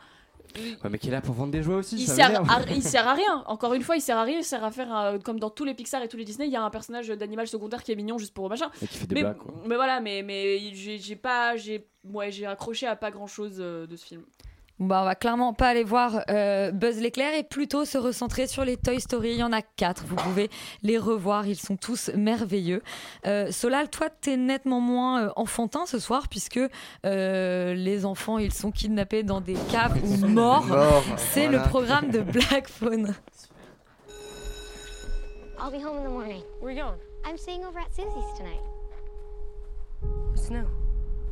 [0.83, 1.97] Ouais, mais qui est là pour vendre des jouets aussi.
[1.97, 3.45] Il ça sert, à, il sert à rien.
[3.47, 4.39] Encore une fois, il sert à rien.
[4.39, 6.47] Il sert à faire euh, comme dans tous les Pixar et tous les Disney.
[6.47, 8.71] Il y a un personnage d'animal secondaire qui est mignon juste pour machin.
[8.83, 9.55] Et qui fait des mais, blagues, quoi.
[9.67, 13.97] mais voilà, mais mais j'ai pas, j'ai ouais, j'ai accroché à pas grand chose de
[13.97, 14.23] ce film.
[14.79, 18.63] Bah, on va clairement pas aller voir euh, Buzz l'éclair et plutôt se recentrer sur
[18.65, 19.31] les Toy Story.
[19.31, 20.51] Il y en a quatre, vous pouvez
[20.83, 22.83] les revoir, ils sont tous merveilleux.
[23.27, 26.61] Euh, Solal, toi, t'es nettement moins euh, enfantin ce soir puisque
[27.07, 30.67] euh, les enfants, ils sont kidnappés dans des caves ou morts.
[30.67, 31.63] Morts, C'est voilà.
[31.63, 33.15] le programme de Black Phone.
[35.59, 36.43] I'll be home in the morning.
[36.61, 36.99] Where you going?
[37.25, 38.61] I'm staying over at Susie's tonight.
[40.33, 40.67] What's new?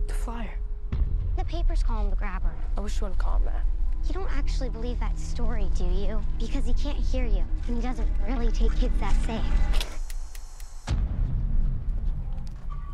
[0.08, 0.58] The flyer.
[1.46, 2.50] The papers call him the grabber.
[2.76, 3.64] I wish you wouldn't call him that.
[4.08, 6.18] You don't actually believe that story, do you?
[6.38, 9.42] Because he can't hear you, and he doesn't really take kids that safe.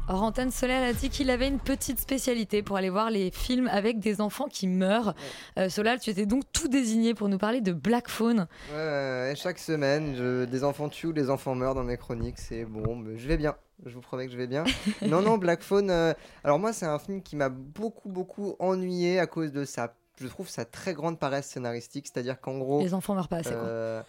[0.08, 3.68] Hors antenne, Solal a dit qu'il avait une petite spécialité pour aller voir les films
[3.68, 5.14] avec des enfants qui meurent.
[5.56, 8.48] Euh, Solal, tu étais donc tout désigné pour nous parler de Black Phone.
[8.72, 8.82] Ouais, ouais,
[9.28, 12.38] ouais, chaque semaine, je- des enfants tuent ou des enfants meurent dans mes chroniques.
[12.38, 13.54] C'est bon, mais je vais bien.
[13.86, 14.64] Je vous promets que je vais bien.
[15.06, 15.90] non, non, Black Phone.
[15.90, 16.12] euh,
[16.44, 19.94] alors, moi, c'est un film qui m'a beaucoup, beaucoup ennuyé à cause de sa.
[20.20, 22.06] Je trouve sa très grande paresse scénaristique.
[22.12, 22.80] C'est-à-dire qu'en gros.
[22.82, 23.58] Les enfants meurent pas assez, quoi.
[23.58, 24.02] euh,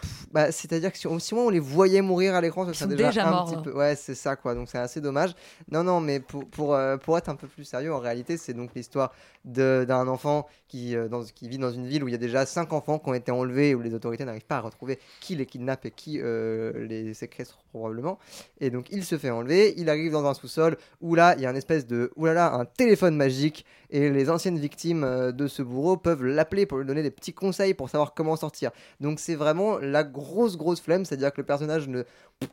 [0.00, 2.88] pff, Bah, c'est-à-dire que si, on- si on les voyait mourir à l'écran, ce serait
[2.88, 3.76] déjà, déjà un morts, petit peu.
[3.76, 4.54] Ouais, c'est ça, quoi.
[4.54, 5.34] Donc c'est assez dommage.
[5.70, 8.54] Non, non, mais pour, pour, euh, pour être un peu plus sérieux, en réalité, c'est
[8.54, 9.12] donc l'histoire
[9.44, 12.72] d'un enfant qui, euh, qui vit dans une ville où il y a déjà cinq
[12.72, 15.86] enfants qui ont été enlevés, où les autorités n'arrivent pas à retrouver qui les kidnappe
[15.86, 18.18] et qui euh, les séquestre probablement.
[18.60, 21.46] Et donc il se fait enlever, il arrive dans un sous-sol où là, il y
[21.46, 22.10] a une espèce de.
[22.16, 23.64] Oulala, un téléphone magique.
[23.90, 27.32] Et les anciennes victimes euh, de ce bourreau peuvent l'appeler pour lui donner des petits
[27.32, 28.72] conseils pour savoir comment sortir.
[29.00, 32.02] Donc c'est vraiment la grosse, grosse flemme, c'est-à-dire que le personnage ne,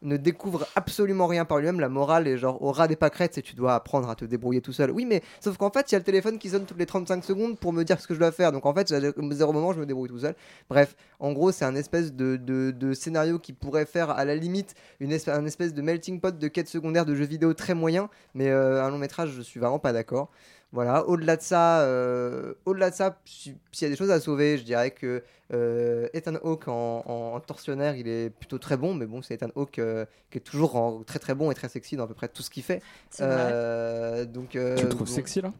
[0.02, 1.80] ne découvre absolument rien par lui-même.
[1.80, 4.62] La morale est genre au ras des pâquerettes, c'est tu dois apprendre à te débrouiller
[4.62, 4.92] tout seul.
[4.92, 7.24] Oui, mais sauf qu'en fait, il y a le téléphone qui sonne toutes les 35
[7.24, 8.52] secondes pour me dire ce que je dois faire.
[8.52, 9.00] Donc en fait, à
[9.32, 10.36] zéro moment, je me débrouille tout seul.
[10.70, 14.36] Bref, en gros, c'est un espèce de, de- de scénario qui pourrait faire à la
[14.36, 17.74] limite une espèce, un espèce de melting pot de quête secondaire de jeux vidéo très
[17.74, 18.10] moyen.
[18.36, 20.30] Mais euh, un long métrage, je suis vraiment pas d'accord.
[20.72, 24.20] Voilà, au-delà de ça, euh, au-delà de ça, si- s'il y a des choses à
[24.20, 25.22] sauver, je dirais que
[25.54, 29.36] euh, Ethan Hawke en, en- en tortionnaire, il est plutôt très bon, mais bon, c'est
[29.36, 32.08] Ethan Hawke euh, qui est toujours en- très très bon et très sexy dans à
[32.08, 32.82] peu près tout ce qu'il fait.
[33.22, 35.14] Euh, donc, euh, Tu le trouves bon.
[35.14, 35.54] sexy là?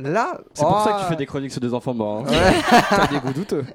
[0.00, 2.24] Là, C'est pour ça que oh, tu fais des chroniques sur des enfants morts.
[2.26, 2.30] hein.
[2.30, 2.54] Ouais.
[2.90, 3.64] T'as des goûts douteux.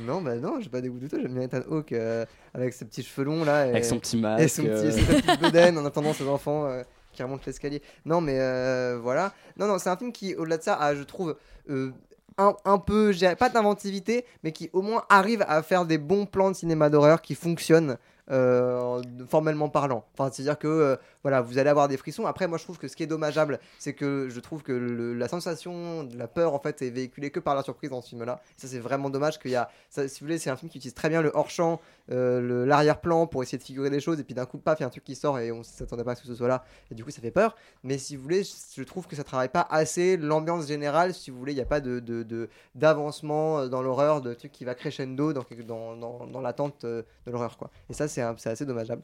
[0.00, 2.84] Non, bah non, j'ai pas des goûts douteux, j'aime bien Ethan Hawke euh, avec ses
[2.84, 3.66] petits cheveux longs là.
[3.66, 4.90] et- Avec son petit Et masque, son petit, euh.
[4.92, 6.82] sa petite bedaine en attendant ses enfants euh,
[7.12, 7.82] qui remontent l'escalier.
[8.04, 9.32] Non, mais euh, voilà.
[9.58, 11.34] Non, non, c'est un film qui, au-delà de ça, a, je trouve.
[11.68, 11.90] euh,
[12.36, 16.50] un, un peu, pas d'inventivité, mais qui au moins arrive à faire des bons plans
[16.52, 17.96] de cinéma d'horreur qui fonctionnent
[18.30, 20.04] euh, formellement parlant.
[20.16, 20.96] Enfin, c'est-à-dire que euh,
[21.28, 22.24] voilà, vous allez avoir des frissons.
[22.24, 25.28] Après, moi, je trouve que ce qui est dommageable, c'est que je trouve que la
[25.28, 28.40] sensation de la peur, en fait, est véhiculée que par la surprise dans ce film-là.
[28.56, 29.68] Ça, c'est vraiment dommage qu'il y a.
[29.90, 33.26] ça, si vous voulez, c'est un film qui utilise très bien le hors-champ, euh, l'arrière-plan
[33.26, 34.90] pour essayer de figurer des choses, et puis d'un coup, paf, il y a un
[34.90, 37.04] truc qui sort et on s'attendait pas à ce que ce soit là, et du
[37.04, 37.56] coup, ça fait peur.
[37.84, 41.12] Mais si vous voulez, je, trouve que ça travaille pas assez l'ambiance générale.
[41.12, 44.64] Si vous voulez, il n'y a pas de, d'avancement euh, dans l'horreur, de truc qui
[44.64, 45.44] va crescendo dans,
[45.94, 47.70] dans, dans, l'attente euh, de l'horreur, quoi.
[47.90, 49.02] Et ça, c'est c'est assez dommageable.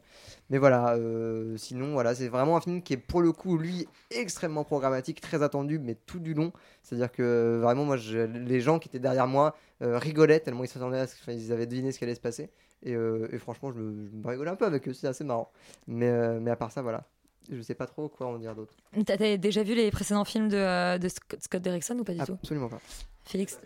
[0.49, 3.87] Mais voilà, euh, sinon, voilà, c'est vraiment un film qui est pour le coup, lui,
[4.11, 6.51] extrêmement programmatique, très attendu, mais tout du long.
[6.81, 10.67] C'est-à-dire que vraiment, moi, je- les gens qui étaient derrière moi euh, rigolaient tellement ils
[10.69, 12.49] s'attendaient à ce enfin, ils avaient deviné ce qui allait se passer.
[12.81, 15.23] Et, euh, et franchement, je me, je me rigolais un peu avec eux, c'est assez
[15.23, 15.51] marrant.
[15.87, 17.03] Mais, euh, mais à part ça, voilà.
[17.51, 18.73] Je sais pas trop quoi en dire d'autre.
[19.05, 22.33] T'as déjà vu les précédents films de, de Scott Derrickson ou pas du tout?
[22.41, 22.81] Absolument pas.
[23.23, 23.59] Félix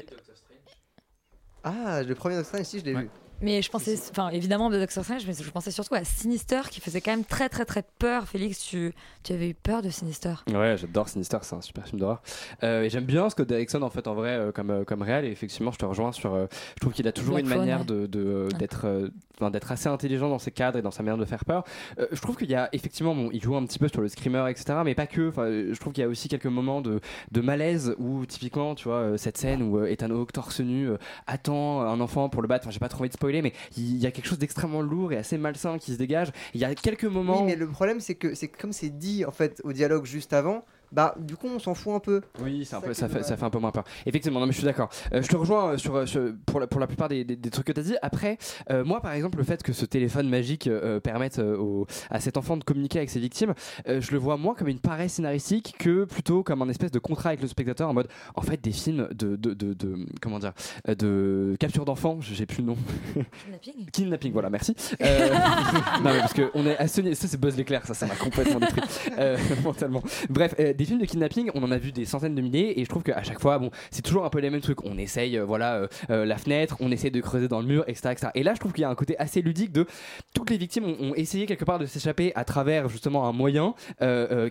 [1.63, 3.09] Ah, le premier Doctor Strange, si, je l'ai vu.
[3.41, 6.81] Mais je pensais, enfin évidemment de Doctor Strange, mais je pensais surtout à Sinister qui
[6.81, 8.27] faisait quand même très très très peur.
[8.27, 10.33] Félix, tu, tu avais eu peur de Sinister?
[10.51, 12.21] Ouais, j'adore Sinister, c'est un super film d'horreur.
[12.63, 15.25] Euh, et j'aime bien Scott Derrickson en fait en vrai euh, comme euh, comme réel.
[15.25, 16.33] Et effectivement, je te rejoins sur.
[16.33, 17.85] euh, je trouve qu'il a toujours Black une Phone, manière ouais.
[17.85, 19.09] de de, euh, d'être euh,
[19.51, 21.63] d'être assez intelligent dans ses cadres et dans sa manière de faire peur.
[21.97, 24.09] Euh, je trouve qu'il y a effectivement, bon, il joue un petit peu sur le
[24.09, 24.79] screamer, etc.
[24.83, 25.29] Mais pas que.
[25.29, 26.99] Enfin, je trouve qu'il y a aussi quelques moments de
[27.31, 30.97] de malaise où typiquement, tu vois, cette scène où euh, Ethan Hawke torse nu euh,
[31.25, 32.65] attend un enfant pour le battre.
[32.65, 35.13] Enfin, j'ai pas trop envie de spoiler, mais il y a quelque chose d'extrêmement lourd
[35.13, 36.29] et assez malsain qui se dégage.
[36.53, 37.41] Il y a quelques moments.
[37.41, 40.33] Oui, mais le problème, c'est que c'est comme c'est dit en fait au dialogue juste
[40.33, 42.21] avant, bah du coup, on s'en fout un peu.
[42.41, 43.25] Oui, c'est un ça peu, fait, ça dommage.
[43.27, 43.83] fait un peu moins peur.
[44.05, 44.89] Effectivement, non, mais je suis d'accord.
[45.13, 47.35] Euh, je te rejoins euh, sur, euh, sur- pour, la, pour la plupart des, des-
[47.35, 47.95] des trucs que tu as dit.
[48.01, 48.37] Après,
[48.71, 52.19] euh, moi, par exemple, le fait que ce téléphone magique euh, permette euh, au- à
[52.19, 53.53] cet enfant de communiquer avec ses victimes,
[53.87, 56.99] euh, je le vois moins comme une paresse scénaristique que plutôt comme un espèce de
[56.99, 60.39] contrat avec le spectateur en mode, en fait, des films de, de, de, de- comment
[60.39, 60.53] dire,
[60.87, 62.17] de capture d'enfants.
[62.21, 62.77] J'ai plus le nom.
[63.13, 64.75] Kidnapping Kidnapping, voilà, merci.
[65.01, 65.29] Euh,
[66.03, 68.05] non, mais parce que on est à ce niveau- ça c'est Buzz l'éclair, ça, ça
[68.05, 68.81] m'a complètement détruit
[69.17, 70.01] euh, mentalement.
[70.29, 72.85] Bref, euh, des films de kidnapping, on en a vu des centaines de milliers et
[72.85, 74.85] je trouve qu'à chaque fois, bon, c'est toujours un peu les mêmes trucs.
[74.85, 77.83] On essaye, euh, voilà, euh, euh, la fenêtre, on essaie de creuser dans le mur,
[77.87, 78.27] etc., etc.
[78.33, 79.85] Et là, je trouve qu'il y a un côté assez ludique de
[80.33, 83.73] toutes les victimes ont, essayé quelque part de s'échapper à travers justement un moyen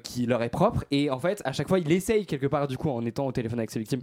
[0.03, 2.77] qui leur est propre et en fait, à chaque fois, il essaye quelque part du
[2.77, 4.03] coup en étant au téléphone avec ses victimes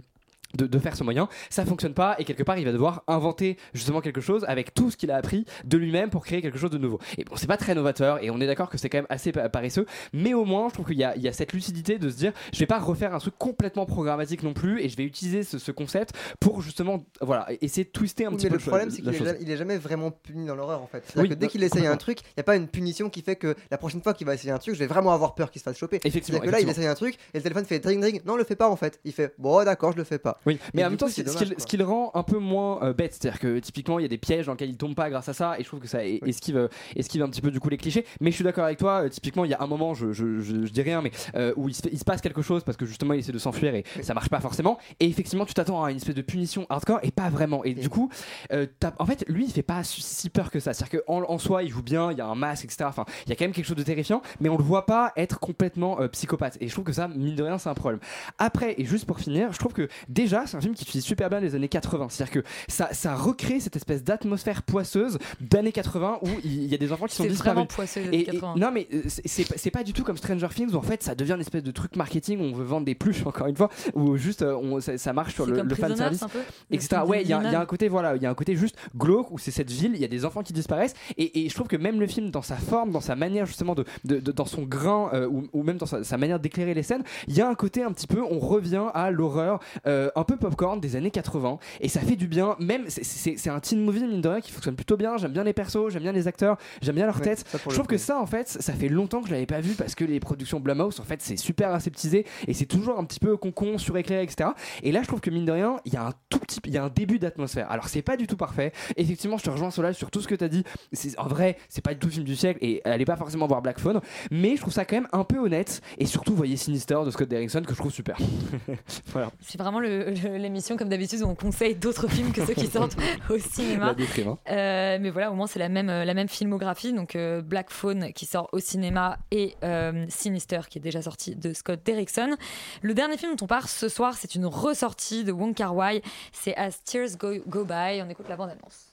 [0.54, 3.56] de, de faire ce moyen, ça fonctionne pas et quelque part il va devoir inventer
[3.74, 6.70] justement quelque chose avec tout ce qu'il a appris de lui-même pour créer quelque chose
[6.70, 6.98] de nouveau.
[7.18, 9.32] Et bon, c'est pas très novateur et on est d'accord que c'est quand même assez
[9.32, 12.16] pa- paresseux, mais au moins je trouve qu'il y, a- y cette lucidité de se
[12.16, 15.42] dire je vais pas refaire un truc complètement programmatique non plus et je vais utiliser
[15.42, 18.60] ce, ce concept pour justement voilà essayer de twister un Oui, petit mais peu le
[18.62, 21.02] problème, c'est qu'il est, jamais vraiment puni dans l'horreur en fait.
[21.16, 23.22] Oui, que dès non, qu'il essaye un truc, il n'y a pas une punition qui
[23.22, 25.50] fait que la prochaine fois qu'il va essayer un truc, je vais vraiment avoir peur
[25.50, 26.00] qu'il se fasse choper.
[26.04, 28.22] Effectivement, que là, il essaye un truc et le téléphone fait dring dring.
[28.24, 29.00] Non, le fais pas en fait.
[29.04, 30.35] Il fait bon, d'accord, je le fais pas.
[30.44, 31.84] Oui, mais en même temps, coup, ce qui- c'est ce dommage, qui, ce qui le
[31.84, 34.52] rend un peu moins euh, bête, c'est-à-dire que typiquement, il y a des pièges dans
[34.52, 37.22] lesquels il tombe pas grâce à ça, et je trouve que ça esquive, euh, esquive
[37.22, 38.04] un petit peu du coup les clichés.
[38.20, 40.40] Mais je suis d'accord avec toi, euh, typiquement, il y a un moment, je, je,
[40.40, 42.62] je, je dis rien, mais euh, où il se, fait- il se passe quelque chose
[42.64, 44.78] parce que justement, il essaie de s'enfuir et ça marche pas forcément.
[45.00, 47.64] Et effectivement, tu t'attends à une espèce de punition hardcore et pas vraiment.
[47.64, 48.10] Et du coup,
[48.52, 50.72] en fait, lui, il fait pas si- peur que ça.
[50.74, 52.84] C'est-à-dire qu'en en soi, il joue bien, il y a un masque, etc.
[52.88, 55.12] Enfin, il y a quand même quelque chose de terrifiant, mais on le voit pas
[55.16, 56.56] être complètement psychopathe.
[56.60, 58.00] Et je trouve que ça, mine de rien, c'est un problème.
[58.38, 59.88] Après, et juste pour finir, je trouve que
[60.26, 62.08] déjà, c'est un film qui utilise super bien les années 80.
[62.10, 66.78] C'est-à-dire que ça, ça recrée cette espèce d'atmosphère poisseuse d'années 80 où il y a
[66.78, 67.52] des enfants qui sont C'est disparus.
[67.54, 68.54] vraiment poisseux, les années Et- et- 80.
[68.56, 71.32] non, mais euh, c'est- pas- du tout comme Stranger Things où en fait ça devient
[71.34, 74.16] une espèce de truc marketing où on veut vendre des pluches, encore une fois, où
[74.16, 76.38] juste euh, on- ça, ça marche sur le, le fan service, un peu,
[76.70, 77.02] le etc.
[77.06, 79.30] Ouais, il y, a- y un côté, voilà, il y a un côté juste glauque
[79.30, 81.68] où c'est cette ville, il y a des enfants qui disparaissent, et, et je trouve
[81.68, 84.46] que même le film, dans sa forme, dans sa manière justement de, de- de- dans
[84.46, 87.40] son grain, euh, ou, ou même dans sa, sa manière d'éclairer les scènes, il y
[87.40, 90.96] a un côté un petit peu, on revient à l'horreur euh, un peu popcorn des
[90.96, 92.56] années 80, et ça fait du bien.
[92.58, 95.16] Même c'est- un teen movie mine de rien qui fonctionne plutôt bien.
[95.18, 97.44] J'aime bien les persos, j'aime bien les acteurs, j'aime bien leur Ouais, tête.
[97.52, 99.74] Je le trouve que ça en fait, ça fait longtemps que je l'avais pas vu
[99.74, 103.20] parce que les productions Blumhouse en fait c'est super aseptisé et c'est toujours un petit
[103.20, 104.50] peu concon, suréclairé, etc.
[104.82, 106.72] Et là je trouve que mine de rien, il y a un tout petit, il
[106.72, 107.70] y a un début d'atmosphère.
[107.70, 108.72] Alors c'est pas du tout parfait.
[108.96, 110.64] Effectivement, je te rejoins Solal sur tout ce que tu as dit.
[110.92, 113.46] C'est en vrai, c'est pas du tout le film du siècle et allez pas forcément
[113.46, 114.00] voir Black Phone,
[114.30, 117.28] mais je trouve ça quand même un peu honnête et surtout voyez Sinister de Scott
[117.28, 118.16] Derrickson que je trouve super.
[119.12, 119.30] voilà.
[119.40, 122.97] C'est vraiment le- l'émission, comme d'habitude, où on conseille d'autres films que ceux qui sortent
[123.29, 123.87] au cinéma.
[123.87, 124.37] La déprime, hein.
[124.49, 126.93] Euh, mais voilà, au moins, c'est la même, euh, la même filmographie.
[126.93, 131.35] Donc, euh, Black Phone qui sort au cinéma et euh, Sinister qui est déjà sorti
[131.35, 132.37] de Scott Derrickson.
[132.81, 136.01] Le dernier film dont on part ce soir, c'est une ressortie de Wong Kar Wai.
[136.31, 138.01] C'est As Tears Go, Go By.
[138.03, 138.91] On écoute la bande-annonce.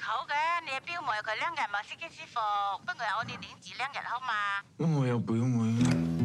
[0.00, 2.40] 好嘅，你系表妹，佢两日冇司机师傅，
[2.86, 4.62] 不过我哋领住两日好嘛？
[4.78, 6.17] 咁我有表妹。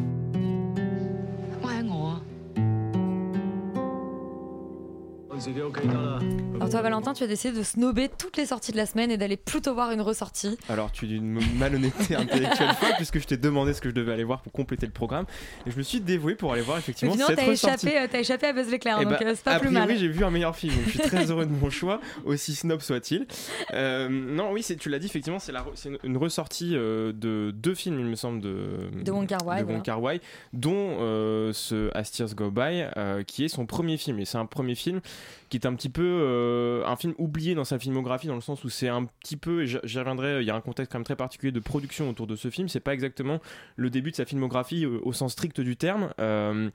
[6.55, 9.17] Alors, toi, Valentin, tu as décidé de snober toutes les sorties de la semaine et
[9.17, 10.57] d'aller plutôt voir une ressortie.
[10.69, 14.13] Alors tu es d'une malhonnêteté intellectuelle folle puisque je t'ai demandé ce que je devais
[14.13, 15.25] aller voir pour compléter le programme
[15.67, 17.87] et je me suis dévoué pour aller voir effectivement finalement, cette t'as ressortie.
[17.87, 19.67] échappé, euh, t'as échappé à Buzz l'éclair, Eh donc ben, euh, c'est pas a plus
[19.67, 19.97] priori, mal.
[19.97, 20.73] j'ai vu un meilleur film.
[20.73, 23.27] donc Je suis très heureux de mon choix, aussi snob soit-il.
[23.73, 25.53] Euh, non, oui, tu l'as dit, effectivement, c'est
[25.89, 29.65] une, une ressortie euh, de deux films, il me semble, de, De Wong Kar-wai, de
[29.65, 29.83] voilà.
[29.97, 30.19] Wong
[30.53, 34.19] dont euh, ce As Tears Go By, euh, qui est son premier film.
[34.19, 35.01] Et c'est un premier film
[35.49, 38.63] qui est un petit peu euh, un film oublié dans sa filmographie, dans le sens
[38.63, 41.05] où c'est un petit peu, et j'y reviendrai, il y a un contexte quand même
[41.05, 42.67] très particulier de production autour de ce film.
[42.67, 43.39] C'est pas exactement
[43.75, 46.13] le début de sa filmographie euh, au sens strict du terme.
[46.19, 46.69] Euh,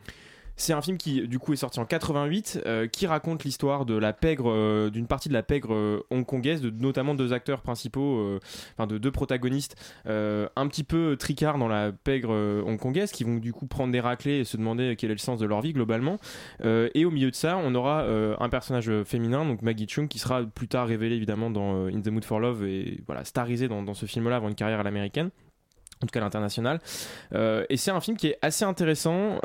[0.61, 3.95] c'est un film qui, du coup, est sorti en 88, euh, qui raconte l'histoire de
[3.95, 8.39] la pègre, euh, d'une partie de la pègre euh, hongkongaise, de notamment deux acteurs principaux,
[8.77, 12.31] enfin de deux protagonistes, un petit peu tricards dans la pègre
[12.67, 15.39] hongkongaise, qui vont du coup prendre des raclés et se demander quel est le sens
[15.39, 16.19] de leur vie globalement.
[16.63, 20.43] Et au milieu de ça, on aura un personnage féminin, donc Maggie Chung, qui sera
[20.43, 24.07] plus tard révélé évidemment dans In the Mood for Love et voilà starisé dans, ce
[24.07, 25.31] film-là avant une carrière à l'américaine
[26.03, 26.81] en tout cas à l'international.
[27.33, 29.41] Et c'est un film qui est assez intéressant.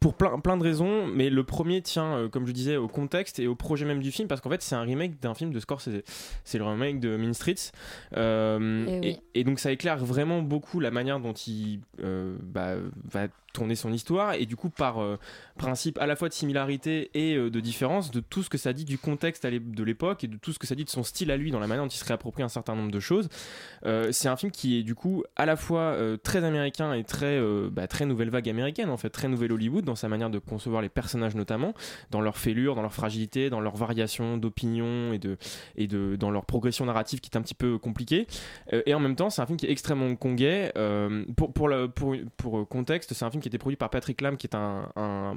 [0.00, 3.38] Pour plein, plein de raisons, mais le premier tient, euh, comme je disais, au contexte
[3.40, 5.58] et au projet même du film, parce qu'en fait, c'est un remake d'un film de
[5.60, 6.02] Scorsese.
[6.44, 7.72] C'est le remake de Mean Streets.
[8.16, 9.18] Euh, Eh oui.
[9.34, 12.74] et, et donc, ça éclaire vraiment beaucoup la manière dont il euh, bah,
[13.10, 13.26] va
[13.58, 15.18] tourner son histoire, et du coup, par euh,
[15.56, 18.72] principe à la fois de similarité et euh, de différence, de tout ce que ça
[18.72, 21.32] dit du contexte de l'époque et de tout ce que ça dit de son style
[21.32, 23.28] à lui dans la manière dont il se réapproprie un certain nombre de choses.
[23.84, 27.40] Euh, c'est un film qui est du coup à la fois très américain et très,
[27.70, 30.80] bah, très nouvelle vague américaine, en fait, très nouvelle Hollywood dans sa manière de concevoir
[30.80, 31.74] les personnages notamment,
[32.10, 35.36] dans leur fêlure, dans leur fragilité, dans leur variation d'opinion et, de,
[35.76, 38.28] et de, dans leur progression narrative qui est un petit peu compliquée.
[38.86, 40.72] Et en même temps, c'est un film qui est extrêmement hongkongais.
[41.36, 44.36] Pour, pour, le, pour, pour contexte, c'est un film qui était produit par Patrick Lam,
[44.36, 45.36] qui est un,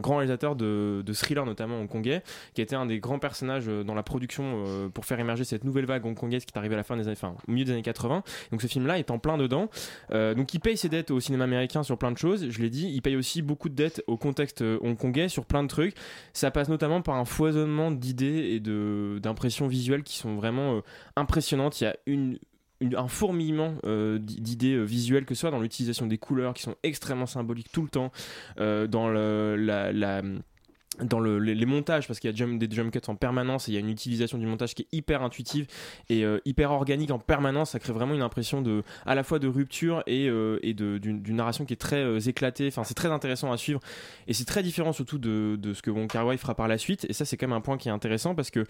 [0.00, 2.22] grand réalisateur de, de thriller, notamment hongkongais,
[2.54, 5.64] qui était un des grands personnages euh, dans la production euh, pour faire émerger cette
[5.64, 7.82] nouvelle vague hongkongaise qui est arrivée à la fin des années, au milieu des années
[7.82, 8.22] 80.
[8.50, 9.68] Donc ce film-là est en plein dedans.
[10.10, 12.50] Euh, donc il paye ses dettes au cinéma américain sur plein de choses.
[12.50, 15.68] Je l'ai dit, il paye aussi beaucoup de dettes au contexte hongkongais sur plein de
[15.68, 15.94] trucs.
[16.32, 18.60] Ça passe notamment par un foisonnement d'idées et
[19.20, 20.80] d'impressions visuelles qui sont vraiment
[21.16, 21.80] impressionnantes.
[21.80, 22.38] Il y a une
[22.96, 26.62] un fourmillement euh, d'i- d'idées euh, visuelles, que ce soit dans l'utilisation des couleurs qui
[26.62, 28.12] sont extrêmement symboliques tout le temps,
[28.60, 29.56] euh, dans le,
[31.40, 33.80] les, montages, parce qu'il y a des jump cuts en permanence et il y a
[33.80, 35.66] une utilisation du montage qui est hyper intuitive
[36.08, 39.48] et hyper organique en permanence, ça crée vraiment une impression de, à la fois de
[39.48, 42.68] rupture et, euh, et d'une narration qui est très éclatée.
[42.68, 43.80] Enfin, c'est très intéressant à suivre
[44.28, 46.78] et c'est très différent surtout de, de ce que Wong Kar Wai fera par la
[46.78, 47.06] suite.
[47.08, 48.64] Et ça, c'est quand même un point qui est intéressant parce que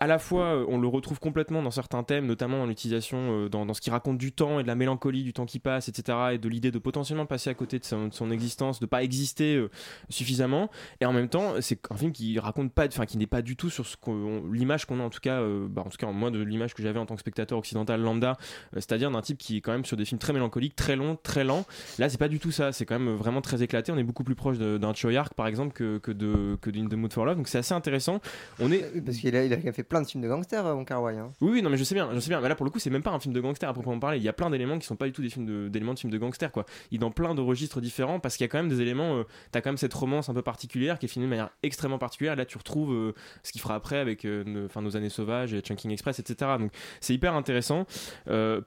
[0.00, 3.48] à la fois, euh, on le retrouve complètement dans certains thèmes, notamment dans l'utilisation, euh,
[3.50, 6.16] dans, ce qui raconte du temps et de la mélancolie du temps qui passe, etc.,
[6.32, 9.70] et de l'idée de potentiellement passer à côté de son, existence, de pas exister euh,
[10.08, 10.70] suffisamment.
[11.02, 13.56] Et en même temps, c'est un film qui raconte pas, enfin, qui n'est pas du
[13.56, 16.10] tout sur ce qu'on- l'image qu'on a, en tout cas, euh, bah, en tout cas,
[16.10, 18.38] moi, de l'image que j'avais en tant que spectateur occidental lambda,
[18.72, 21.44] c'est-à-dire d'un type qui est quand même sur des films très mélancoliques, très longs, très
[21.44, 21.66] lents.
[21.98, 22.72] Là, c'est pas du tout ça.
[22.72, 23.92] C'est quand même vraiment très éclaté.
[23.92, 26.94] On est beaucoup plus proche d'un Choyark, par exemple, que, que de que d'In the
[26.94, 27.36] Mood for Love.
[27.36, 28.20] Donc c'est assez intéressant.
[28.60, 30.86] On est parce qu'il a, il a fait plein de films de gangsters, euh, Wong
[30.86, 31.18] Kar Wai.
[31.18, 31.32] hein.
[31.42, 32.40] oui, non, mais je sais bien, je sais bien.
[32.40, 34.16] Mais là, pour le coup, c'est même pas un film de gangster à proprement parler.
[34.16, 36.12] Il y a plein d'éléments qui sont pas du tout des films d'éléments de films
[36.12, 36.64] de gangster, quoi.
[36.90, 39.16] Il est dans plein de registres différents parce qu'il y a quand même des éléments.
[39.18, 41.98] euh, T'as quand même cette romance un peu particulière qui est filmée de manière extrêmement
[41.98, 42.36] particulière.
[42.36, 43.12] Là, tu retrouves euh,
[43.42, 46.52] ce qu'il fera après avec euh, enfin, nos années sauvages et Chunking Express, etc.
[46.58, 46.70] Donc,
[47.00, 47.84] c'est hyper intéressant.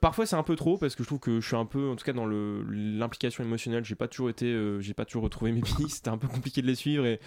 [0.00, 1.96] Parfois, c'est un peu trop parce que je trouve que je suis un peu, en
[1.96, 3.84] tout cas, dans l'implication émotionnelle.
[3.84, 5.88] J'ai pas toujours été, j'ai pas toujours retrouvé mes billes.
[5.88, 7.18] C'était un peu compliqué de les suivre et,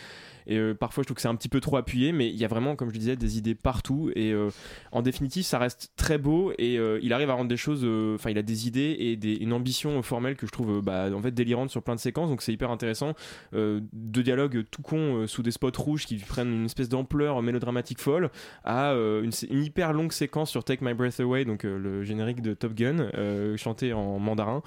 [0.46, 2.12] et parfois, je trouve que c'est un petit peu trop appuyé.
[2.12, 4.50] Mais il y a vraiment, comme je disais, des idées partout et euh,
[4.92, 7.82] en définitive, ça reste très beau et euh, il arrive à rendre des choses.
[7.84, 11.10] euh, Enfin, il a des idées et des- une ambition formelle que je trouve bah,
[11.14, 12.30] en fait délirante sur plein de séquences.
[12.30, 13.14] Donc c'est hyper intéressant.
[13.54, 18.30] De dialogues tout con sous des spots rouges qui prennent une espèce d'ampleur mélodramatique folle
[18.64, 22.74] à une, hyper longue séquence sur Take My Breath Away, donc le générique de Top
[22.74, 23.10] Gun,
[23.58, 24.62] chanté en mandarin.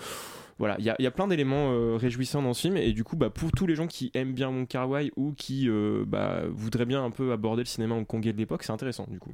[0.61, 2.93] Voilà, il y, a- il y a plein d'éléments euh, réjouissants dans ce film et
[2.93, 5.69] du coup, bah, pour tous les gens qui aiment bien Wong Kar Wai ou qui
[5.69, 9.19] euh, bah, voudraient bien un peu aborder le cinéma hongkongais de l'époque, c'est intéressant du
[9.19, 9.33] coup.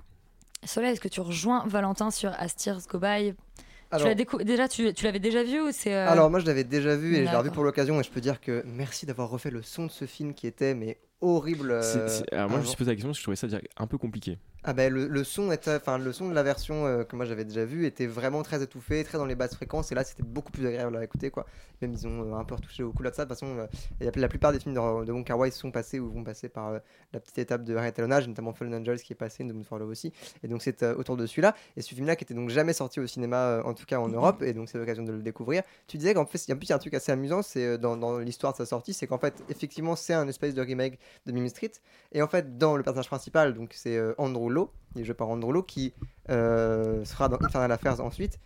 [0.64, 3.34] Soleil, est-ce que tu rejoins Valentin sur Astir's Go By?
[3.34, 6.40] Tu Alors- l'as décou- déjà, tu, tu l'avais déjà vu ou c'est euh, Alors moi
[6.40, 8.62] je l'avais déjà vu et je l'ai revu pour l'occasion et je peux dire que
[8.66, 11.70] merci d'avoir refait le son de ce film qui était mais horrible.
[11.72, 13.86] euh, alors moi, je me suis posé la question parce que je trouvais ça un
[13.86, 14.38] peu compliqué.
[14.68, 17.24] Ah ben le, le son était, enfin le son de la version euh, que moi
[17.24, 20.24] j'avais déjà vue était vraiment très étouffé, très dans les basses fréquences et là c'était
[20.24, 21.46] beaucoup plus agréable à écouter quoi.
[21.80, 23.24] Même ils ont euh, un peu retouché au couleur de ça.
[23.26, 26.00] De toute façon, euh, la plupart des films de, de Wong Kar Wai sont passés
[26.00, 26.80] ou vont passer par
[27.12, 29.90] la petite étape de réétalonnage, notamment Fallen Angels qui est passé, de Moon for Love
[29.90, 30.12] aussi.
[30.42, 31.54] Et donc c'est autour de celui-là.
[31.76, 34.42] Et ce film-là qui était donc jamais sorti au cinéma, en tout cas en Europe,
[34.42, 35.62] et donc c'est l'occasion de le découvrir.
[35.86, 38.52] Tu disais qu'en fait, il y a un truc assez amusant, c'est dans, dans l'histoire
[38.52, 41.70] de sa sortie, c'est qu'en fait effectivement c'est un espèce de remake de Mimi Street.
[42.10, 44.55] Et en fait dans le personnage principal, donc c'est Andrew
[44.94, 45.92] Il est joué par Andrew Lowe, qui
[46.30, 48.38] euh, sera dans Infernal Affairs ensuite,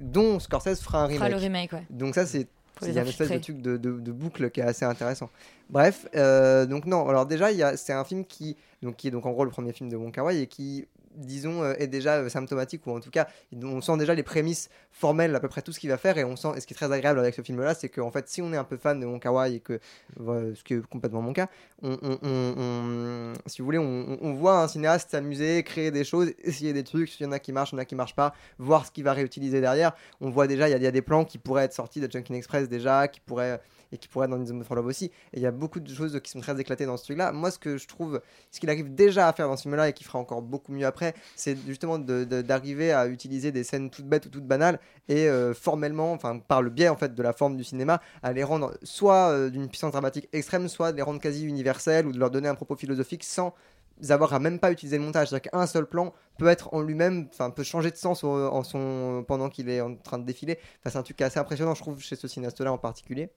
[0.00, 1.18] dont Scorsese fera un remake.
[1.18, 1.84] Fera le remake, ouais.
[1.90, 2.46] Donc ça c'est
[2.82, 4.84] il les y a une espèce de truc de, de- de boucle qui est assez
[4.84, 5.28] intéressant.
[5.68, 9.32] Bref, euh, donc non, alors déjà, c'est un film qui, donc, qui est donc en
[9.32, 10.86] gros le premier film de Wong Kar Wai et qui,
[11.18, 13.28] disons, euh, est déjà euh, symptomatique, ou en tout cas,
[13.62, 16.24] on sent déjà les prémices formelles à peu près tout ce qu'il va faire, et
[16.24, 18.40] on sent, et ce qui est très agréable avec ce film-là, c'est qu'en fait, si
[18.40, 19.80] on est un peu fan de Wai, et que,
[20.18, 21.48] ce qui est complètement mon cas,
[21.82, 27.18] on, si vous voulez, on, voit un cinéaste s'amuser, créer des choses, essayer des trucs,
[27.20, 28.90] il y en a qui marchent, il y en a qui marchent pas, voir ce
[28.90, 29.92] qu'il va réutiliser derrière.
[30.20, 32.34] On voit déjà, il y, y a des plans qui pourraient être sortis de Junkin
[32.34, 33.60] Express déjà, qui pourraient
[33.92, 35.06] et qui pourraient être dans Mood for Love aussi.
[35.06, 37.32] Et il y a beaucoup de choses qui sont très éclatées dans ce truc-là.
[37.32, 38.20] Moi, ce que je trouve,
[38.50, 40.86] ce qu'il arrive déjà à faire dans ce film-là et qui fera encore beaucoup mieux
[40.86, 44.78] après, c'est justement d'arriver à utiliser des scènes toutes bêtes ou toutes banales
[45.08, 48.32] et euh, formellement, enfin par le biais en fait de la forme du cinéma, à
[48.32, 52.12] les rendre soit euh, d'une puissance dramatique extrême, soit de les rendre quasi universelles ou
[52.12, 53.54] de leur donner un propos philosophique sans
[54.10, 55.28] avoir à même pas utiliser le montage.
[55.28, 59.68] C'est-à-dire qu'un seul plan peut être en lui-même, enfin peut changer de sens pendant qu'il
[59.68, 60.58] est en train de défiler.
[60.80, 63.30] Enfin, c'est un truc assez impressionnant, je trouve, chez ce cinéaste-là en particulier.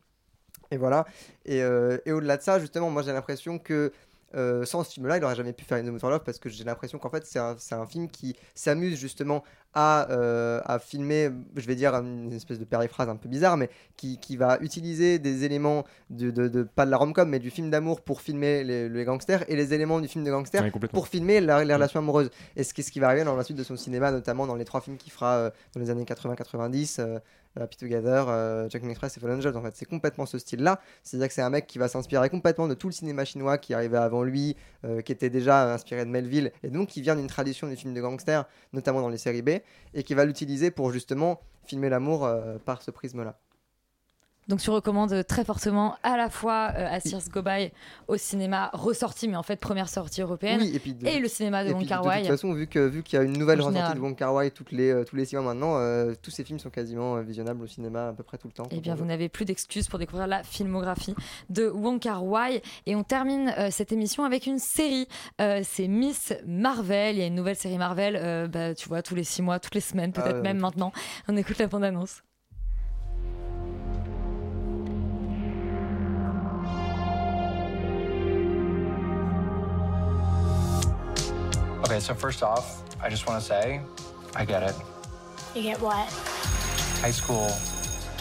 [0.72, 1.06] Et voilà.
[1.46, 3.92] Et, euh, et au-delà de ça, justement, moi j'ai l'impression que
[4.36, 6.98] euh, sans ce film-là, il n'aurait jamais pu faire for Love parce que j'ai l'impression
[6.98, 9.44] qu'en fait, c'est un film qui s'amuse justement
[9.74, 13.70] à, euh, à filmer, je vais dire une espèce de périphrase un peu bizarre, mais
[13.96, 17.50] qui, qui va utiliser des éléments, de, de, de- pas de la rom-com, mais du
[17.52, 20.72] film d'amour pour filmer les, les gangsters et les éléments du film de gangsters Ouais,
[20.92, 22.30] pour filmer la- les relations amoureuses.
[22.56, 24.56] Et ce qui, ce qui va arriver dans la suite de son cinéma, notamment dans
[24.56, 26.98] les trois films qu'il fera euh, dans les années 80-90.
[27.00, 27.20] euh,
[27.60, 29.58] Happy Together, euh, Checking Express et Fallen Angels.
[29.58, 30.80] En fait, c'est complètement ce style-là.
[31.04, 33.74] C'est-à-dire que c'est un mec qui va s'inspirer complètement de tout le cinéma chinois qui
[33.74, 34.56] arrivait avant lui,
[34.86, 37.94] euh, qui était déjà inspiré de Melville, et donc qui vient d'une tradition du film
[37.94, 39.50] de gangster, notamment dans les séries B,
[39.94, 43.40] et qui va l'utiliser pour justement filmer l'amour euh, par ce prisme-là.
[44.48, 47.72] Donc tu recommandes très fortement à la fois euh, Assir's Go By
[48.08, 51.64] au cinéma ressorti, mais en fait première sortie européenne, Oui, et puis de- le cinéma
[51.64, 52.20] de et Wong Kar De Wai.
[52.22, 53.98] toute façon, vu que vu qu'il y a une nouvelle En ressortie général.
[53.98, 56.44] de Wong Kar Wai toutes les euh, tous les six mois maintenant, euh, tous ces
[56.44, 58.68] films sont quasiment euh, visionnables au cinéma à peu près tout le temps.
[58.72, 61.16] Eh bien, vous n'avez plus d'excuses pour découvrir la filmographie
[61.50, 62.62] de Wong Kar Wai.
[62.88, 65.08] Et on termine cette émission avec une série.
[65.40, 67.16] C'est Miss Marvel.
[67.16, 69.76] Il y a une nouvelle série Marvel, bah, tu vois, tous les six mois, toutes
[69.76, 70.92] les semaines, peut-être Ah ouais, même maintenant.
[71.28, 72.22] On écoute la bande-annonce.
[81.92, 83.82] Okay, so first off, I just want to say,
[84.34, 84.74] I get it.
[85.54, 86.08] You get what?
[87.02, 87.52] High school.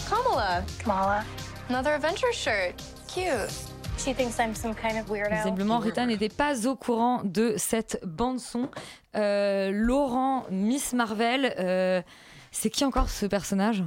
[0.09, 0.65] Kamala.
[0.81, 1.25] Kamala.
[1.69, 2.75] Another adventure shirt.
[3.07, 3.49] Cute.
[3.97, 5.37] She thinks I'm some kind of weirdo.
[5.45, 8.71] Visiblement, Rita n'était pas au courant de cette bande-son.
[9.15, 12.03] Euh, Laurent, Miss Marvel, euh,
[12.51, 13.85] c'est qui encore ce personnage?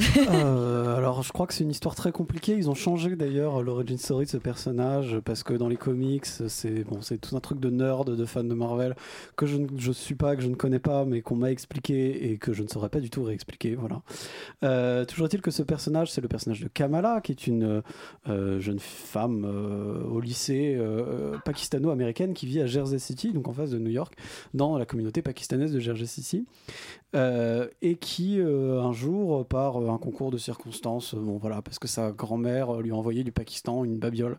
[0.00, 2.54] Euh, alors, je crois que c'est une histoire très compliquée.
[2.56, 6.84] Ils ont changé d'ailleurs l'origin story de ce personnage parce que dans les comics, c'est
[6.84, 8.96] bon, c'est tout un truc de nerd, de fan de Marvel
[9.36, 12.30] que je ne je suis pas, que je ne connais pas, mais qu'on m'a expliqué
[12.30, 13.74] et que je ne saurais pas du tout réexpliquer.
[13.74, 14.02] Voilà.
[14.62, 17.82] Euh, toujours est-il que ce personnage, c'est le personnage de Kamala, qui est une
[18.28, 19.44] euh, jeune femme
[20.10, 20.78] au lycée
[21.44, 24.14] pakistano-américaine qui vit à Jersey City, donc en face de New York,
[24.54, 26.46] dans la communauté pakistanaise de Jersey City,
[27.14, 32.10] et qui un jour, par un concours de circonstances, euh, bon voilà, parce que sa
[32.10, 34.36] grand-mère euh, lui a envoyé du Pakistan une babiole,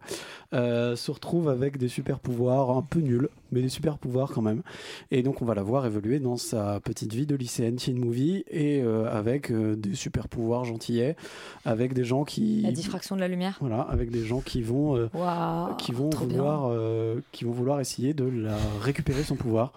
[0.54, 4.42] euh, se retrouve avec des super pouvoirs un peu nuls, mais des super pouvoirs quand
[4.42, 4.62] même.
[5.12, 8.44] Et donc on va la voir évoluer dans sa petite vie de lycéenne teen movie
[8.50, 11.16] et euh, avec euh, des super pouvoirs gentillets,
[11.66, 15.10] avec des gens qui La diffraction de la lumière voilà, avec des gens qui vont,
[15.78, 16.72] qui vont vouloir,
[17.32, 19.74] qui vont vouloir essayer de la récupérer son pouvoir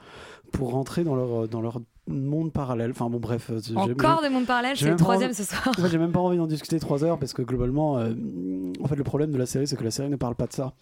[0.52, 2.90] pour rentrer dans leur dans leur monde parallèle.
[2.90, 3.50] Enfin bon, bref.
[3.50, 5.62] euh, Encore des mondes parallèles, c'est le troisième ce soir.
[5.68, 8.12] En fait, j'ai même pas envie d'en discuter trois heures parce que globalement, euh,
[8.82, 10.52] en fait, le problème de la série, c'est que la série ne parle pas de
[10.52, 10.72] ça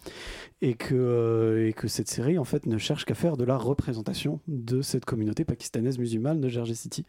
[0.61, 3.57] et que euh, et que cette série, en fait, ne cherche qu'à faire de la
[3.57, 7.05] représentation de cette communauté pakistanaise musulmane de Jersey City.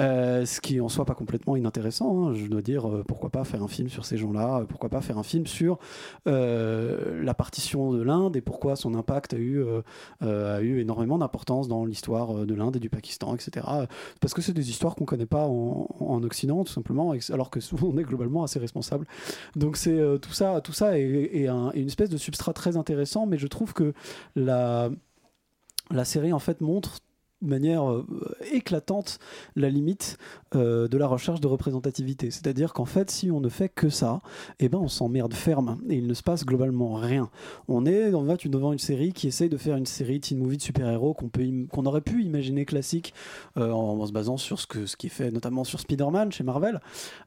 [0.00, 2.28] Euh, ce qui en soit pas complètement inintéressant.
[2.28, 2.34] hein.
[2.34, 5.22] Je dois dire, pourquoi pas faire un film sur ces gens-là Pourquoi pas faire un
[5.22, 5.78] film sur
[6.26, 9.64] la partition de l'Inde et pourquoi son impact a eu
[10.20, 13.64] a eu énormément d'importance dans l'histoire de l'Inde et du Pakistan, etc.
[14.20, 17.60] Parce que c'est des histoires qu'on connaît pas en, en Occident, tout simplement, alors que
[17.60, 19.06] souvent on est globalement assez responsable.
[19.54, 22.52] Donc c'est euh, tout ça, tout ça est, est un- est une espèce de substrat
[22.52, 23.92] très intéressant, mais je trouve que
[24.34, 24.90] la
[25.92, 26.98] la série en fait montre
[27.42, 28.06] manière euh,
[28.52, 29.18] éclatante
[29.56, 30.18] la limite
[30.54, 32.30] euh, de la recherche de représentativité.
[32.30, 34.22] C'est-à-dire qu'en fait, si on ne fait que ça,
[34.58, 37.30] eh ben, on s'emmerde ferme et il ne se passe globalement rien.
[37.68, 40.56] On est en fait devant une série qui essaye de faire une série teen movie
[40.56, 43.14] de super-héros qu'on peut qu'on aurait pu imaginer classique
[43.56, 46.32] euh, en, en se basant sur ce, que, ce qui est fait notamment sur Spider-Man
[46.32, 46.80] chez Marvel.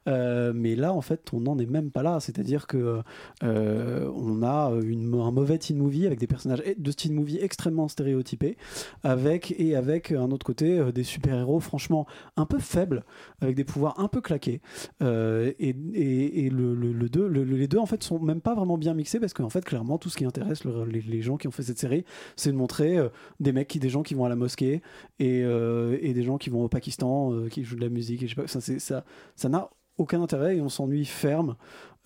[0.08, 2.20] Mais là, en fait, on n'en est même pas là.
[2.20, 3.02] C'est-à-dire que
[3.42, 8.58] on a une, un mauvais teen movie avec des personnages de teen movie extrêmement stéréotypés,
[9.04, 12.06] avec et avec un autre côté euh, des super-héros franchement
[12.38, 13.04] un peu faibles,
[13.42, 14.62] avec des pouvoirs un peu claqués.
[15.02, 18.94] Euh, et et, le, deux, le- les deux en fait sont même pas vraiment bien
[18.94, 21.64] mixés parce qu'en fait clairement tout ce qui intéresse le- les, gens qui ont fait
[21.64, 24.36] cette série, c'est de montrer euh, des mecs, qui, des gens qui vont à la
[24.36, 24.82] mosquée
[25.20, 28.24] et, euh, des gens qui vont au Pakistan, euh, qui jouent de la musique.
[28.24, 29.04] Et je sais pas, ça c'est ça,
[29.36, 31.56] ça n'a aucun intérêt et on s'ennuie ferme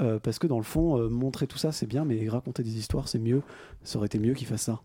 [0.01, 2.77] euh, parce que dans le fond euh, montrer tout ça c'est bien mais raconter des
[2.79, 3.43] histoires c'est mieux
[3.83, 4.81] ça aurait été mieux qu'ils fassent ça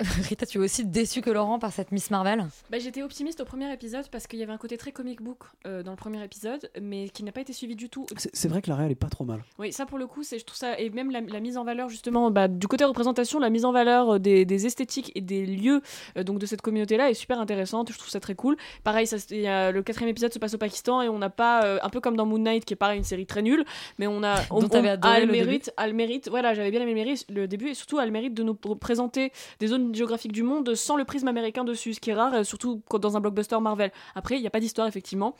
[0.28, 3.44] Rita, tu es aussi déçue que Laurent par cette Miss Marvel Bah, J'étais optimiste au
[3.44, 6.22] premier épisode parce qu'il y avait un côté très comic book euh, dans le premier
[6.24, 8.06] épisode, mais qui n'a pas été suivi du tout.
[8.16, 10.38] c'est vrai que la réelle est pas trop mal Oui, ça pour le coup, c'est
[10.38, 13.38] je trouve ça et même la, la mise en valeur justement bah, du côté représentation,
[13.38, 15.82] la mise en valeur euh, des, des esthétiques et des lieux
[16.16, 17.92] euh, donc de cette communauté là est super intéressante.
[17.92, 18.56] Je trouve ça très cool.
[18.84, 21.18] Pareil, ça, se- il y a- le quatrième épisode se passe au Pakistan et on
[21.18, 23.42] n'a pas euh, un peu comme dans Moon Knight qui est pareil une série très
[23.42, 23.64] nulle,
[23.98, 26.28] mais on a on, on- adoré a le mérite, a le mérite.
[26.28, 28.54] Voilà, j'avais bien aimé le mérite le début et surtout a le mérite de nous
[28.54, 32.14] pr- présenter des zones géographiques du monde sans le prisme américain dessus, ce qui est
[32.14, 33.92] rare, euh, surtout dans un blockbuster Marvel.
[34.14, 35.36] Après, il n'y a pas d'histoire effectivement.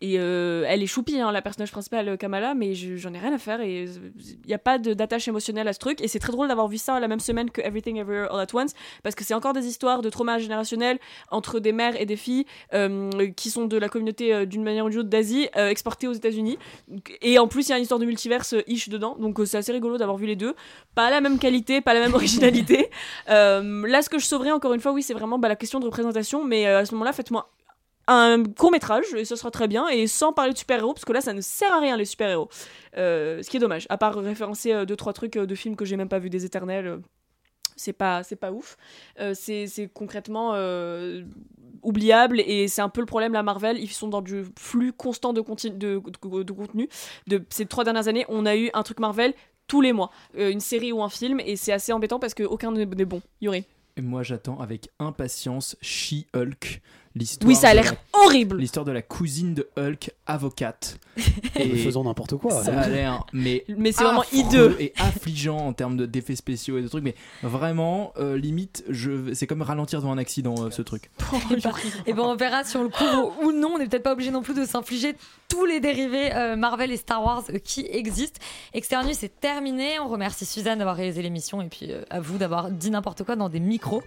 [0.00, 3.18] Et euh, elle est choupie, hein, la personnage principale euh, Kamala, mais je- j'en ai
[3.18, 6.00] rien à faire et il n'y a pas d'attache émotionnelle à ce truc.
[6.02, 8.54] Et c'est très drôle d'avoir vu ça la même semaine que Everything Everywhere All at
[8.54, 8.72] Once,
[9.02, 10.98] parce que c'est encore des histoires de trauma générationnel
[11.30, 12.44] entre des mères et des filles
[12.74, 16.58] euh, qui sont de la communauté d'une manière ou d'une autre d'Asie, exportées aux États-Unis.
[17.22, 19.72] Et en plus, il y a une histoire de multiverse ish dedans, donc c'est assez
[19.72, 20.54] rigolo d'avoir vu les deux.
[20.94, 22.90] Pas la même qualité, pas la même originalité.
[23.28, 25.84] Là, ce que je sauverais encore une fois, oui, c'est vraiment bah, la question de
[25.86, 27.50] représentation, mais à ce moment-là, faites-moi
[28.08, 31.12] un court métrage et ce sera très bien et sans parler de super-héros parce que
[31.12, 32.48] là ça ne sert à rien les super-héros.
[32.96, 35.76] Euh, ce qui est dommage à part référencer euh, deux trois trucs euh, de films
[35.76, 37.00] que j'ai même pas vu des éternels
[37.74, 38.76] c'est pas c'est pas ouf.
[39.20, 40.54] Euh, c'est concrètement
[41.82, 45.32] oubliable et c'est un peu le problème la Marvel ils sont dans du flux constant
[45.32, 45.40] de,
[45.70, 46.00] de,
[46.42, 46.88] de- contenu.
[47.50, 49.34] Ces trois dernières années on a eu un truc Marvel
[49.66, 50.10] tous les mois.
[50.38, 53.20] Une série ou un film et c'est assez embêtant parce que aucun n'est bon.
[53.40, 53.64] Yuri.
[53.98, 56.82] Moi, j'attends avec impatience She-Hulk.
[57.18, 58.58] L'histoire Oui, ça a l'air la- horrible.
[58.58, 60.98] L'histoire de la cousine de Hulk, avocate.
[61.56, 64.76] Mais faisons n'importe quoi, Ça a l'air, mais, Mais c'est vraiment hideux.
[64.78, 67.02] et affligeant en termes de- d'effets spéciaux et de trucs.
[67.04, 71.10] Mais vraiment, euh, limite, je, c'est comme ralentir devant un accident, euh, ce truc.
[72.06, 73.72] Et ben on verra si on le couvre ou non.
[73.76, 75.14] On n'est peut-être pas obligé non plus de s'infliger
[75.48, 78.40] tous les dérivés euh, Marvel et Star Wars euh, qui existent.
[78.74, 79.98] Externus c'est terminé.
[80.00, 83.36] On remercie Suzanne d'avoir réalisé l'émission et puis euh, à vous d'avoir dit n'importe quoi
[83.36, 84.02] dans des micros.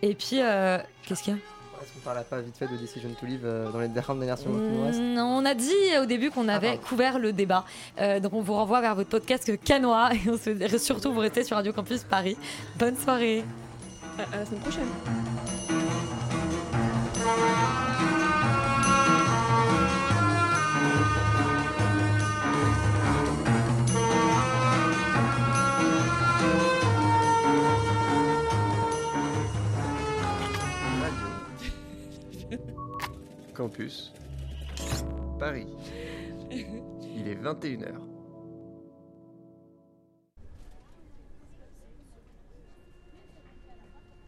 [0.00, 1.40] Et puis euh, qu'est-ce qu'il y a?
[1.82, 4.52] Est-ce qu'on parle pas vite fait de Decision to Live euh, dans les dernières versions
[4.52, 7.64] qui nous restent Mm, On a dit au début qu'on avait couvert le débat.
[8.00, 11.42] Euh, donc on vous renvoie vers votre podcast Canoa et on se, surtout vous restez
[11.42, 12.36] sur Radio Campus Paris.
[12.78, 13.42] Bonne soirée.
[14.32, 14.86] à la semaine prochaine
[33.62, 34.12] Campus.
[35.38, 35.68] Paris.
[36.50, 38.11] Il est 21h.